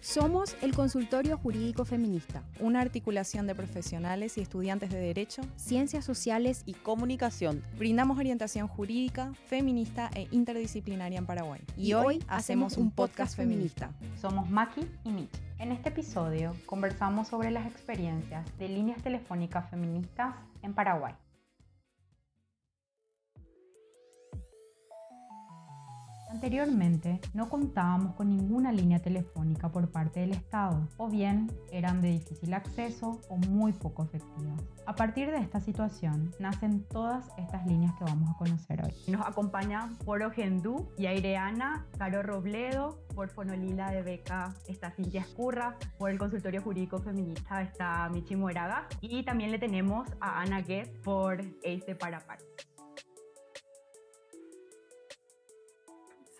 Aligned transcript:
Somos 0.00 0.56
el 0.62 0.74
Consultorio 0.74 1.36
Jurídico 1.36 1.84
Feminista, 1.84 2.42
una 2.58 2.80
articulación 2.80 3.46
de 3.46 3.54
profesionales 3.54 4.38
y 4.38 4.40
estudiantes 4.40 4.88
de 4.88 4.98
Derecho, 4.98 5.42
Ciencias 5.56 6.06
Sociales 6.06 6.62
y 6.64 6.72
Comunicación. 6.72 7.62
Brindamos 7.76 8.18
orientación 8.18 8.66
jurídica, 8.66 9.34
feminista 9.44 10.10
e 10.14 10.26
interdisciplinaria 10.30 11.18
en 11.18 11.26
Paraguay. 11.26 11.60
Y, 11.76 11.92
hoy 11.92 12.24
hacemos 12.28 12.78
un 12.78 12.90
podcast 12.90 13.36
feminista. 13.36 13.90
Somos 14.18 14.48
Maki 14.48 14.86
y 15.04 15.10
Mitch. 15.10 15.38
En 15.58 15.70
este 15.70 15.90
episodio 15.90 16.56
conversamos 16.64 17.28
sobre 17.28 17.50
las 17.50 17.66
experiencias 17.66 18.46
de 18.58 18.70
líneas 18.70 19.02
telefónicas 19.02 19.68
feministas 19.68 20.34
en 20.62 20.72
Paraguay. 20.72 21.12
Anteriormente 26.30 27.20
no 27.34 27.48
contábamos 27.48 28.14
con 28.14 28.28
ninguna 28.28 28.70
línea 28.70 29.00
telefónica 29.00 29.70
por 29.70 29.90
parte 29.90 30.20
del 30.20 30.30
Estado, 30.30 30.88
o 30.96 31.08
bien 31.08 31.50
eran 31.72 32.00
de 32.00 32.12
difícil 32.12 32.54
acceso 32.54 33.20
o 33.28 33.36
muy 33.36 33.72
poco 33.72 34.04
efectivas. 34.04 34.62
A 34.86 34.94
partir 34.94 35.30
de 35.30 35.38
esta 35.38 35.60
situación 35.60 36.30
nacen 36.38 36.84
todas 36.84 37.28
estas 37.36 37.66
líneas 37.66 37.92
que 37.98 38.04
vamos 38.04 38.30
a 38.30 38.38
conocer 38.38 38.80
hoy. 38.84 38.94
Nos 39.08 39.26
acompañan 39.26 39.96
por 39.98 40.22
Ogendú 40.22 40.88
y 40.96 41.06
Aireana, 41.06 41.86
Caro 41.98 42.22
Robledo, 42.22 43.00
por 43.14 43.28
Fonolila 43.28 43.90
de 43.90 44.02
Beca 44.02 44.54
está 44.68 44.92
Cintia 44.92 45.22
Escurra, 45.22 45.76
por 45.98 46.10
el 46.10 46.18
consultorio 46.18 46.62
jurídico 46.62 46.98
feminista 46.98 47.60
está 47.60 48.08
Michi 48.08 48.36
Moraga 48.36 48.86
y 49.00 49.24
también 49.24 49.50
le 49.50 49.58
tenemos 49.58 50.08
a 50.20 50.40
Ana 50.40 50.60
Guess 50.60 50.90
por 51.02 51.40
Ace 51.64 51.94
Parapar. 51.96 52.38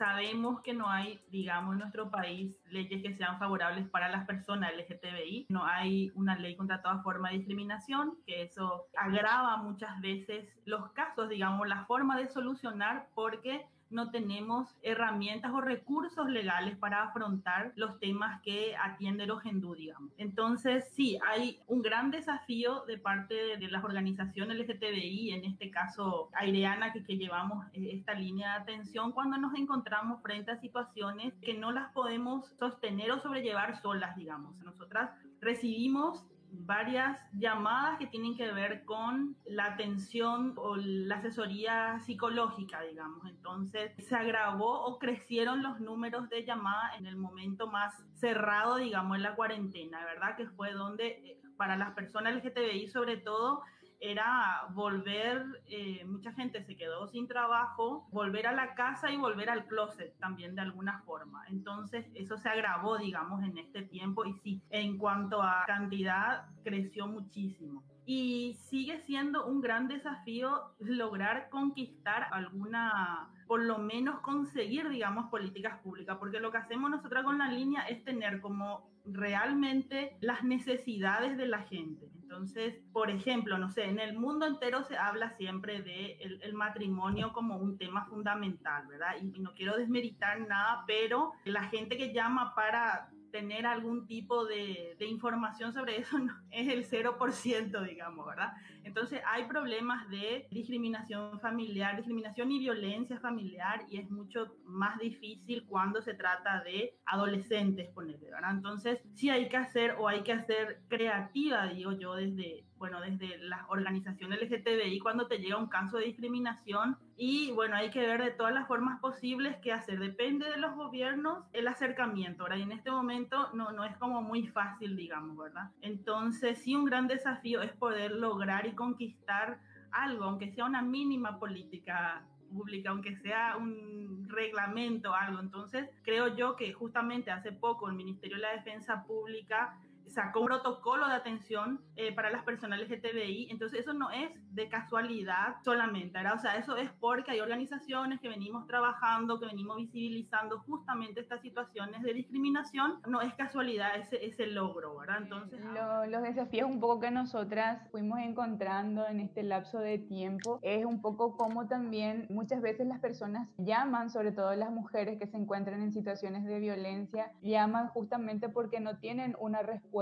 Sabemos 0.01 0.63
que 0.63 0.73
no 0.73 0.89
hay, 0.89 1.21
digamos, 1.31 1.75
en 1.75 1.81
nuestro 1.81 2.11
país 2.11 2.57
leyes 2.71 3.03
que 3.03 3.15
sean 3.19 3.39
favorables 3.39 3.87
para 3.91 4.09
las 4.09 4.25
personas 4.27 4.73
LGTBI. 4.73 5.45
No 5.51 5.67
hay 5.67 6.11
una 6.15 6.39
ley 6.39 6.57
contra 6.57 6.81
toda 6.81 7.03
forma 7.03 7.29
de 7.29 7.37
discriminación, 7.37 8.17
que 8.27 8.41
eso 8.45 8.87
agrava 8.97 9.59
muchas 9.59 10.01
veces 10.01 10.49
los 10.65 10.91
casos, 10.93 11.29
digamos, 11.29 11.69
la 11.69 11.85
forma 11.85 12.17
de 12.17 12.29
solucionar 12.29 13.09
porque 13.15 13.67
no 13.91 14.11
tenemos 14.11 14.75
herramientas 14.83 15.53
o 15.53 15.61
recursos 15.61 16.29
legales 16.29 16.77
para 16.77 17.03
afrontar 17.03 17.73
los 17.77 17.99
temas 17.99 18.41
que 18.43 18.75
atiende 18.77 19.27
los 19.27 19.45
hindú, 19.45 19.75
digamos. 19.75 20.13
Entonces, 20.17 20.89
sí, 20.95 21.19
hay 21.27 21.61
un 21.67 21.83
gran 21.83 22.11
desafío 22.11 22.85
de 22.87 22.99
parte 22.99 23.35
de, 23.35 23.71
las 23.71 23.85
organizaciones 23.85 24.59
LGTBI, 24.59 25.33
en 25.33 25.45
este 25.45 25.71
caso 25.71 26.29
Aireana, 26.33 26.93
que, 26.93 27.05
que 27.05 27.17
llevamos 27.17 27.67
eh, 27.73 27.91
esta 27.93 28.15
línea 28.15 28.55
de 28.55 28.61
atención 28.63 29.13
cuando 29.13 29.37
nos 29.39 29.55
encontramos 29.55 30.21
frente 30.23 30.51
a 30.51 30.61
situaciones 30.61 31.35
que 31.43 31.55
no 31.55 31.71
las 31.71 31.93
podemos 31.93 32.49
sostener 32.59 33.13
o 33.13 33.21
sobrellevar 33.21 33.81
solas, 33.81 34.17
digamos. 34.17 34.57
Nosotras 34.59 35.11
recibimos 35.41 36.27
varias 36.53 37.21
llamadas 37.33 37.99
que 37.99 38.07
tienen 38.07 38.37
que 38.37 38.53
ver 38.53 38.85
con 38.85 39.37
la 39.47 39.67
atención 39.67 40.55
o 40.57 40.77
la 40.77 41.17
asesoría 41.17 42.01
psicológica, 42.01 42.83
digamos. 42.83 43.27
Entonces, 43.27 43.93
se 43.99 44.15
agravó 44.15 44.85
o 44.85 44.99
crecieron 44.99 45.63
los 45.63 45.81
números 45.81 46.29
de 46.29 46.45
llamadas 46.45 46.99
en 46.99 47.07
el 47.07 47.17
momento 47.17 47.67
más 47.67 47.95
cerrado, 48.15 48.77
digamos, 48.77 49.17
en 49.17 49.23
la 49.23 49.35
cuarentena, 49.35 50.05
¿verdad? 50.05 50.37
Que 50.37 50.47
fue 50.47 50.73
donde 50.73 51.07
eh, 51.09 51.41
para 51.57 51.77
las 51.77 51.93
personas 51.93 52.35
LGTBI 52.37 52.89
sobre 52.89 53.17
todo 53.19 53.63
era 54.01 54.67
volver, 54.73 55.45
eh, 55.67 56.05
mucha 56.07 56.33
gente 56.33 56.63
se 56.65 56.77
quedó 56.77 57.07
sin 57.09 57.29
trabajo, 57.29 58.09
volver 58.11 58.47
a 58.47 58.53
la 58.53 58.75
casa 58.75 59.11
y 59.11 59.17
volver 59.17 59.51
al 59.51 59.67
closet 59.67 60.19
también 60.19 60.55
de 60.55 60.63
alguna 60.63 61.03
forma. 61.05 61.45
Entonces 61.49 62.07
eso 62.15 62.37
se 62.39 62.49
agravó, 62.49 62.99
digamos, 62.99 63.43
en 63.45 63.59
este 63.59 63.83
tiempo 63.83 64.25
y 64.25 64.33
sí, 64.35 64.63
en 64.71 64.99
cuanto 64.99 65.43
a 65.43 65.65
cantidad, 65.67 66.47
creció 66.65 67.07
muchísimo 67.07 67.85
y 68.13 68.55
sigue 68.55 68.99
siendo 69.03 69.47
un 69.47 69.61
gran 69.61 69.87
desafío 69.87 70.75
lograr 70.81 71.49
conquistar 71.49 72.27
alguna, 72.33 73.31
por 73.47 73.63
lo 73.63 73.79
menos 73.79 74.19
conseguir, 74.19 74.89
digamos, 74.89 75.31
políticas 75.31 75.79
públicas, 75.81 76.17
porque 76.19 76.41
lo 76.41 76.51
que 76.51 76.59
hacemos 76.59 76.91
nosotros 76.91 77.23
con 77.23 77.39
la 77.39 77.47
línea 77.47 77.83
es 77.83 78.03
tener 78.03 78.41
como 78.41 78.91
realmente 79.05 80.17
las 80.21 80.43
necesidades 80.43 81.37
de 81.37 81.47
la 81.47 81.61
gente. 81.63 82.11
Entonces, 82.31 82.77
por 82.93 83.11
ejemplo, 83.11 83.59
no 83.59 83.71
sé, 83.71 83.87
en 83.87 83.99
el 83.99 84.17
mundo 84.17 84.47
entero 84.47 84.85
se 84.85 84.97
habla 84.97 85.37
siempre 85.37 85.83
de 85.83 86.17
el, 86.21 86.55
matrimonio 86.55 87.33
como 87.33 87.57
un 87.57 87.77
tema 87.77 88.07
fundamental, 88.07 88.87
¿verdad? 88.87 89.17
y 89.21 89.41
no 89.41 89.53
quiero 89.53 89.77
desmeritar 89.77 90.39
nada, 90.47 90.85
pero 90.87 91.33
la 91.45 91.65
gente 91.65 91.97
que 91.97 92.13
llama 92.13 92.55
para 92.55 93.11
tener 93.31 93.67
algún 93.67 94.07
tipo 94.07 94.45
de, 94.45 94.97
información 95.01 95.73
sobre 95.73 95.99
eso 95.99 96.17
es 96.51 96.69
el 96.69 96.89
0%, 96.89 97.89
digamos, 97.89 98.27
¿verdad? 98.27 98.53
Entonces 98.85 99.21
hay 99.27 99.45
problemas 99.45 100.09
de 100.11 100.47
discriminación 100.51 101.41
familiar, 101.41 101.97
discriminación 101.97 102.51
y 102.51 102.59
violencia 102.59 103.19
familiar 103.21 103.85
y 103.89 103.99
es 103.99 104.11
mucho 104.11 104.57
más 104.65 104.99
difícil 104.99 105.67
cuando 105.67 106.03
se 106.03 106.15
trata 106.15 106.63
de 106.63 106.99
adolescentes, 107.07 107.89
ponerle, 107.91 108.31
¿verdad? 108.31 108.53
Entonces 108.53 109.01
sí 109.15 109.31
hay 109.31 109.49
que 109.49 109.57
hacer 109.57 109.97
o 109.99 110.09
hay 110.09 110.23
que 110.23 110.33
hacer 110.33 110.83
creativa, 110.89 111.67
digo 111.67 111.93
yo, 111.93 112.15
desde 112.15 112.65
bueno, 112.81 112.99
desde 113.03 113.37
las 113.37 113.61
organizaciones 113.69 114.41
LGTBI 114.41 115.01
cuando 115.01 115.27
te 115.27 115.37
llega 115.37 115.59
un 115.59 115.69
caso 115.69 115.99
de 115.99 116.07
discriminación 116.07 116.97
y 117.15 117.53
bueno, 117.53 117.77
hay 117.77 117.91
que 117.91 118.01
ver 118.01 118.25
de 118.25 118.31
todas 118.31 118.55
las 118.55 118.67
formas 118.67 118.99
posibles 119.01 119.59
qué 119.63 119.71
hacer. 119.71 119.99
Depende 119.99 120.49
de 120.49 120.57
los 120.57 120.75
gobiernos 120.75 121.45
el 121.53 121.69
acercamiento, 121.69 122.45
¿verdad? 122.45 122.57
Y 122.57 122.63
en 122.63 122.73
este 122.73 122.91
momento 122.91 123.51
no, 123.53 123.71
no 123.73 123.85
es 123.85 123.95
como 123.99 124.23
muy 124.23 124.47
fácil, 124.47 124.97
digamos, 124.97 125.37
¿verdad? 125.37 125.71
Entonces 125.83 126.63
sí 126.63 126.75
un 126.75 126.87
gran 126.87 127.07
desafío 127.07 127.61
es 127.61 127.73
poder 127.73 128.13
lograr 128.13 128.67
conquistar 128.75 129.61
algo, 129.93 130.25
aunque 130.25 130.53
sea 130.53 130.65
una 130.65 130.83
mínima 130.83 131.39
política 131.39 132.25
pública, 132.51 132.91
aunque 132.91 133.17
sea 133.17 133.57
un 133.57 134.29
reglamento 134.29 135.15
algo. 135.15 135.41
Entonces, 135.41 135.89
creo 136.03 136.37
yo 136.37 136.57
que 136.57 136.73
justamente 136.73 137.31
hace 137.31 137.53
poco 137.53 137.89
el 137.89 137.95
Ministerio 137.95 138.37
de 138.37 138.43
la 138.43 138.53
Defensa 138.53 139.05
Pública 139.07 139.79
sacó 140.11 140.41
un 140.41 140.47
protocolo 140.47 141.07
de 141.09 141.15
atención 141.15 141.81
eh, 141.97 142.15
para 142.15 142.31
las 142.31 142.43
personas 142.43 142.81
LGTBI. 142.81 143.49
Entonces, 143.51 143.81
eso 143.81 143.93
no 143.93 144.11
es 144.11 144.31
de 144.55 144.69
casualidad 144.69 145.57
solamente, 145.65 146.19
¿verdad? 146.19 146.35
O 146.35 146.39
sea, 146.39 146.57
eso 146.57 146.77
es 146.77 146.91
porque 147.01 147.31
hay 147.31 147.41
organizaciones 147.41 148.21
que 148.21 148.29
venimos 148.29 148.67
trabajando, 148.67 149.39
que 149.39 149.47
venimos 149.47 149.77
visibilizando 149.77 150.61
justamente 150.61 151.21
estas 151.21 151.41
situaciones 151.41 152.03
de 152.03 152.13
discriminación. 152.13 153.01
No 153.07 153.21
es 153.21 153.33
casualidad 153.35 153.97
ese, 153.97 154.25
ese 154.25 154.47
logro, 154.47 154.99
¿verdad? 154.99 155.19
Entonces... 155.23 155.61
los 156.09 156.23
desafíos 156.23 156.69
un 156.69 156.81
poco 156.81 157.01
que 157.01 157.11
nosotras 157.11 157.89
fuimos 157.91 158.19
encontrando 158.21 159.07
en 159.07 159.21
este 159.21 159.43
lapso 159.43 159.79
de 159.79 159.99
tiempo 159.99 160.59
es 160.63 160.85
un 160.85 161.01
poco 161.01 161.37
como 161.37 161.69
también 161.69 162.27
muchas 162.31 162.61
veces 162.61 162.87
las 162.87 162.99
personas 162.99 163.49
llaman, 163.59 164.11
sobre 164.11 164.33
todo 164.33 164.55
las 164.57 164.71
mujeres 164.71 165.19
que 165.19 165.27
se 165.27 165.37
encuentran 165.37 165.83
en 165.83 165.93
situaciones 165.93 166.45
de 166.45 166.59
violencia, 166.59 167.33
llaman 167.43 167.89
justamente 167.89 168.49
porque 168.49 168.81
no 168.81 168.99
tienen 168.99 169.37
una 169.39 169.63
respuesta 169.63 170.00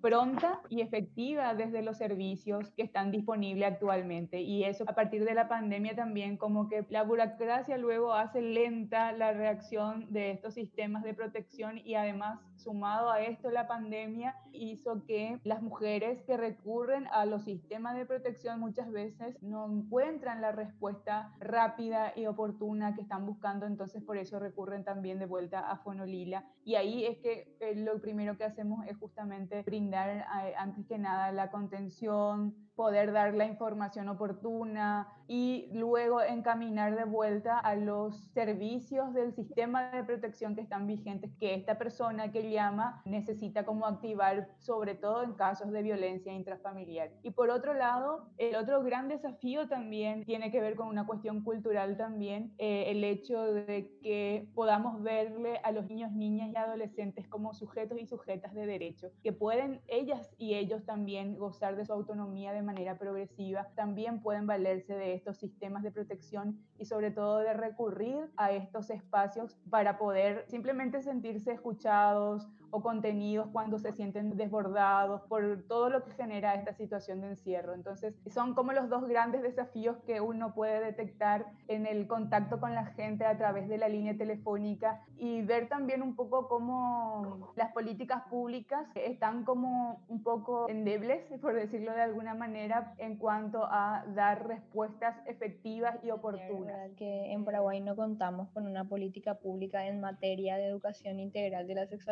pronta 0.00 0.60
y 0.68 0.80
efectiva 0.80 1.54
desde 1.54 1.82
los 1.82 1.96
servicios 1.96 2.70
que 2.72 2.82
están 2.82 3.10
disponibles 3.10 3.72
actualmente. 3.72 4.40
Y 4.40 4.64
eso 4.64 4.84
a 4.86 4.94
partir 4.94 5.24
de 5.24 5.34
la 5.34 5.48
pandemia 5.48 5.94
también 5.94 6.36
como 6.36 6.68
que 6.68 6.84
la 6.90 7.02
burocracia 7.02 7.78
luego 7.78 8.14
hace 8.14 8.42
lenta 8.42 9.12
la 9.12 9.32
reacción 9.32 10.06
de 10.10 10.30
estos 10.30 10.54
sistemas 10.54 11.02
de 11.02 11.14
protección 11.14 11.78
y 11.78 11.94
además 11.94 12.40
sumado 12.56 13.10
a 13.10 13.20
esto 13.20 13.50
la 13.50 13.68
pandemia 13.68 14.34
hizo 14.52 15.04
que 15.04 15.38
las 15.44 15.62
mujeres 15.62 16.22
que 16.22 16.36
recurren 16.36 17.06
a 17.12 17.24
los 17.24 17.44
sistemas 17.44 17.96
de 17.96 18.04
protección 18.04 18.60
muchas 18.60 18.90
veces 18.90 19.40
no 19.42 19.66
encuentran 19.70 20.40
la 20.40 20.52
respuesta 20.52 21.32
rápida 21.38 22.12
y 22.16 22.26
oportuna 22.26 22.94
que 22.94 23.02
están 23.02 23.26
buscando, 23.26 23.66
entonces 23.66 24.02
por 24.02 24.16
eso 24.16 24.38
recurren 24.38 24.84
también 24.84 25.18
de 25.18 25.26
vuelta 25.26 25.70
a 25.70 25.78
Fonolila. 25.78 26.44
Y 26.64 26.74
ahí 26.74 27.04
es 27.04 27.18
que 27.18 27.56
eh, 27.60 27.74
lo 27.76 28.00
primero 28.00 28.36
que 28.36 28.44
hacemos 28.44 28.86
es 28.86 28.96
justamente 28.96 29.27
brindar 29.64 30.08
eh, 30.10 30.54
antes 30.56 30.86
que 30.86 30.98
nada 30.98 31.32
la 31.32 31.50
contención, 31.50 32.54
poder 32.78 33.10
dar 33.10 33.34
la 33.34 33.44
información 33.44 34.08
oportuna 34.08 35.08
y 35.26 35.68
luego 35.72 36.22
encaminar 36.22 36.96
de 36.96 37.04
vuelta 37.04 37.58
a 37.58 37.74
los 37.74 38.16
servicios 38.32 39.12
del 39.14 39.34
sistema 39.34 39.90
de 39.90 40.04
protección 40.04 40.54
que 40.54 40.60
están 40.60 40.86
vigentes 40.86 41.32
que 41.40 41.54
esta 41.54 41.76
persona 41.76 42.30
que 42.30 42.52
llama 42.52 43.02
necesita 43.04 43.64
como 43.64 43.84
activar, 43.84 44.48
sobre 44.58 44.94
todo 44.94 45.24
en 45.24 45.32
casos 45.32 45.72
de 45.72 45.82
violencia 45.82 46.32
intrafamiliar. 46.32 47.10
Y 47.24 47.32
por 47.32 47.50
otro 47.50 47.74
lado, 47.74 48.28
el 48.38 48.54
otro 48.54 48.80
gran 48.84 49.08
desafío 49.08 49.66
también 49.66 50.24
tiene 50.24 50.52
que 50.52 50.60
ver 50.60 50.76
con 50.76 50.86
una 50.86 51.04
cuestión 51.04 51.42
cultural 51.42 51.96
también, 51.96 52.54
eh, 52.58 52.84
el 52.92 53.02
hecho 53.02 53.42
de 53.42 53.90
que 54.04 54.48
podamos 54.54 55.02
verle 55.02 55.58
a 55.64 55.72
los 55.72 55.88
niños, 55.88 56.12
niñas 56.12 56.50
y 56.52 56.56
adolescentes 56.56 57.26
como 57.26 57.54
sujetos 57.54 57.98
y 58.00 58.06
sujetas 58.06 58.54
de 58.54 58.66
derecho, 58.66 59.10
que 59.24 59.32
pueden 59.32 59.80
ellas 59.88 60.30
y 60.38 60.54
ellos 60.54 60.84
también 60.84 61.36
gozar 61.36 61.74
de 61.74 61.84
su 61.84 61.92
autonomía 61.92 62.52
de 62.52 62.67
manera 62.68 62.98
progresiva, 62.98 63.66
también 63.74 64.20
pueden 64.20 64.46
valerse 64.46 64.94
de 64.94 65.14
estos 65.14 65.38
sistemas 65.38 65.82
de 65.82 65.90
protección 65.90 66.58
y 66.78 66.84
sobre 66.84 67.10
todo 67.10 67.38
de 67.38 67.54
recurrir 67.54 68.30
a 68.36 68.52
estos 68.52 68.90
espacios 68.90 69.56
para 69.70 69.96
poder 69.96 70.44
simplemente 70.48 71.02
sentirse 71.02 71.52
escuchados 71.52 72.46
o 72.70 72.82
contenidos 72.82 73.48
cuando 73.52 73.78
se 73.78 73.92
sienten 73.92 74.36
desbordados 74.36 75.22
por 75.22 75.64
todo 75.68 75.88
lo 75.88 76.04
que 76.04 76.12
genera 76.12 76.54
esta 76.54 76.74
situación 76.74 77.20
de 77.20 77.28
encierro. 77.28 77.74
Entonces, 77.74 78.14
son 78.30 78.54
como 78.54 78.72
los 78.72 78.88
dos 78.88 79.06
grandes 79.08 79.42
desafíos 79.42 79.96
que 80.06 80.20
uno 80.20 80.52
puede 80.54 80.84
detectar 80.84 81.46
en 81.68 81.86
el 81.86 82.06
contacto 82.06 82.60
con 82.60 82.74
la 82.74 82.86
gente 82.86 83.24
a 83.24 83.36
través 83.38 83.68
de 83.68 83.78
la 83.78 83.88
línea 83.88 84.16
telefónica 84.16 85.02
y 85.16 85.42
ver 85.42 85.68
también 85.68 86.02
un 86.02 86.14
poco 86.14 86.48
cómo 86.48 87.52
las 87.56 87.72
políticas 87.72 88.22
públicas 88.28 88.86
están 88.94 89.44
como 89.44 90.02
un 90.08 90.22
poco 90.22 90.68
endebles, 90.68 91.22
por 91.40 91.54
decirlo 91.54 91.92
de 91.92 92.02
alguna 92.02 92.34
manera, 92.34 92.57
en 92.98 93.16
cuanto 93.16 93.64
a 93.64 94.04
dar 94.14 94.46
respuestas 94.46 95.16
efectivas 95.26 95.96
y 96.02 96.10
oportunas. 96.10 96.90
Que 96.96 97.32
en 97.32 97.44
Paraguay 97.44 97.80
no 97.80 97.96
contamos 97.96 98.48
con 98.50 98.66
una 98.66 98.84
política 98.84 99.34
pública 99.34 99.86
en 99.86 100.00
materia 100.00 100.56
de 100.56 100.66
educación 100.66 101.20
integral 101.20 101.66
de 101.66 101.74
la 101.74 101.86
sexualidad 101.86 102.08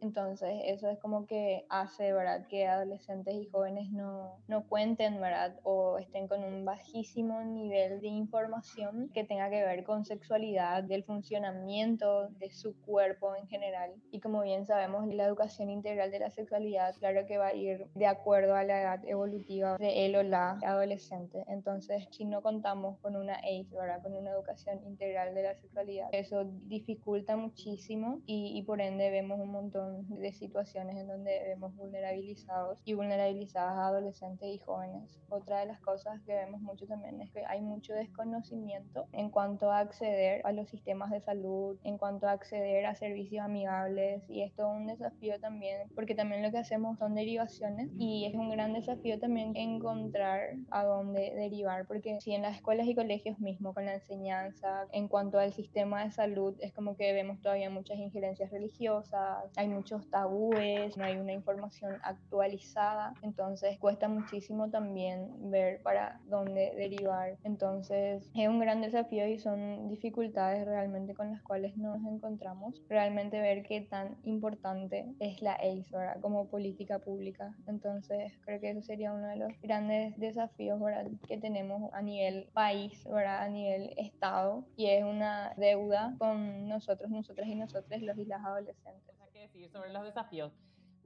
entonces, 0.00 0.50
eso 0.64 0.88
es 0.88 0.98
como 0.98 1.26
que 1.26 1.66
hace, 1.68 2.12
¿verdad?, 2.12 2.46
que 2.48 2.66
adolescentes 2.66 3.34
y 3.34 3.46
jóvenes 3.46 3.90
no, 3.90 4.38
no 4.48 4.66
cuenten, 4.66 5.20
¿verdad?, 5.20 5.58
o 5.62 5.98
estén 5.98 6.28
con 6.28 6.44
un 6.44 6.64
bajísimo 6.64 7.42
nivel 7.42 8.00
de 8.00 8.08
información 8.08 9.10
que 9.14 9.24
tenga 9.24 9.48
que 9.50 9.62
ver 9.62 9.84
con 9.84 10.04
sexualidad, 10.04 10.84
del 10.84 11.04
funcionamiento 11.04 12.28
de 12.28 12.50
su 12.50 12.78
cuerpo 12.82 13.34
en 13.36 13.46
general. 13.48 13.92
Y 14.10 14.20
como 14.20 14.42
bien 14.42 14.66
sabemos, 14.66 15.06
la 15.06 15.24
educación 15.24 15.70
integral 15.70 16.10
de 16.10 16.18
la 16.18 16.30
sexualidad, 16.30 16.94
claro 16.98 17.26
que 17.26 17.38
va 17.38 17.48
a 17.48 17.54
ir 17.54 17.86
de 17.94 18.06
acuerdo 18.06 18.54
a 18.54 18.64
la 18.64 18.80
edad 18.80 19.04
evolutiva 19.06 19.76
de 19.86 20.06
él 20.06 20.16
o 20.16 20.22
la 20.22 20.58
adolescente. 20.64 21.44
Entonces, 21.48 22.06
si 22.10 22.24
no 22.24 22.42
contamos 22.42 22.98
con 22.98 23.16
una 23.16 23.34
ACE, 23.34 23.68
¿verdad?, 23.72 24.02
con 24.02 24.14
una 24.14 24.30
educación 24.30 24.82
integral 24.84 25.34
de 25.34 25.42
la 25.42 25.54
sexualidad, 25.54 26.08
eso 26.12 26.44
dificulta 26.44 27.36
muchísimo 27.36 28.20
y, 28.26 28.58
y 28.58 28.62
por 28.62 28.80
ende 28.80 29.10
vemos 29.10 29.40
un 29.40 29.50
montón 29.50 30.06
de 30.08 30.32
situaciones 30.32 30.96
en 30.96 31.08
donde 31.08 31.42
vemos 31.44 31.74
vulnerabilizados 31.76 32.78
y 32.84 32.94
vulnerabilizadas 32.94 33.76
a 33.76 33.88
adolescentes 33.88 34.48
y 34.48 34.58
jóvenes. 34.58 35.18
Otra 35.28 35.60
de 35.60 35.66
las 35.66 35.80
cosas 35.80 36.20
que 36.22 36.34
vemos 36.34 36.60
mucho 36.60 36.86
también 36.86 37.20
es 37.20 37.30
que 37.30 37.44
hay 37.46 37.60
mucho 37.60 37.94
desconocimiento 37.94 39.06
en 39.12 39.30
cuanto 39.30 39.70
a 39.70 39.80
acceder 39.80 40.40
a 40.44 40.52
los 40.52 40.68
sistemas 40.68 41.10
de 41.10 41.20
salud, 41.20 41.78
en 41.82 41.98
cuanto 41.98 42.28
a 42.28 42.32
acceder 42.32 42.86
a 42.86 42.94
servicios 42.94 43.44
amigables 43.44 44.22
y 44.28 44.42
esto 44.42 44.70
es 44.70 44.76
un 44.76 44.86
desafío 44.86 45.38
también 45.40 45.88
porque 45.94 46.14
también 46.14 46.42
lo 46.42 46.50
que 46.50 46.58
hacemos 46.58 46.98
son 46.98 47.14
derivaciones 47.14 47.90
y 47.98 48.26
es 48.26 48.34
un 48.34 48.50
gran 48.50 48.72
desafío 48.72 49.18
también 49.18 49.56
encontrar 49.76 50.54
a 50.70 50.84
dónde 50.84 51.32
derivar 51.34 51.86
porque 51.86 52.20
si 52.20 52.32
en 52.32 52.42
las 52.42 52.56
escuelas 52.56 52.86
y 52.86 52.94
colegios 52.94 53.38
mismo 53.38 53.74
con 53.74 53.86
la 53.86 53.94
enseñanza 53.94 54.86
en 54.92 55.08
cuanto 55.08 55.38
al 55.38 55.52
sistema 55.52 56.04
de 56.04 56.10
salud 56.10 56.54
es 56.60 56.72
como 56.72 56.96
que 56.96 57.12
vemos 57.12 57.40
todavía 57.40 57.70
muchas 57.70 57.98
injerencias 57.98 58.50
religiosas, 58.50 59.44
hay 59.56 59.68
muchos 59.68 60.08
tabúes, 60.10 60.96
no 60.96 61.04
hay 61.04 61.16
una 61.16 61.32
información 61.32 61.96
actualizada, 62.02 63.14
entonces 63.22 63.78
cuesta 63.78 64.08
muchísimo 64.08 64.70
también 64.70 65.50
ver 65.50 65.82
para 65.82 66.20
dónde 66.26 66.72
derivar. 66.76 67.36
Entonces 67.44 68.30
es 68.34 68.48
un 68.48 68.58
gran 68.60 68.80
desafío 68.80 69.26
y 69.26 69.38
son 69.38 69.88
dificultades 69.88 70.66
realmente 70.66 71.14
con 71.14 71.30
las 71.30 71.42
cuales 71.42 71.76
nos 71.76 71.98
encontramos. 72.04 72.82
Realmente 72.88 73.40
ver 73.40 73.62
qué 73.62 73.80
tan 73.80 74.16
importante 74.24 75.14
es 75.20 75.42
la 75.42 75.54
ACE 75.54 76.20
como 76.20 76.48
política 76.48 76.98
pública. 76.98 77.54
Entonces 77.66 78.32
creo 78.44 78.60
que 78.60 78.70
eso 78.70 78.82
sería 78.82 79.12
uno 79.12 79.28
de 79.28 79.36
los 79.36 79.55
grandes 79.62 80.18
desafíos 80.18 80.80
que 81.26 81.38
tenemos 81.38 81.92
a 81.92 82.02
nivel 82.02 82.48
país, 82.52 83.06
a 83.06 83.48
nivel 83.48 83.92
Estado 83.96 84.64
y 84.76 84.86
es 84.86 85.04
una 85.04 85.54
deuda 85.56 86.14
con 86.18 86.68
nosotros, 86.68 87.10
nosotras 87.10 87.48
y 87.48 87.54
nosotros 87.54 88.02
los 88.02 88.18
y 88.18 88.24
las 88.24 88.44
adolescentes. 88.44 89.16
Decir 89.32 89.70
sobre 89.70 89.92
los 89.92 90.02
desafíos. 90.02 90.52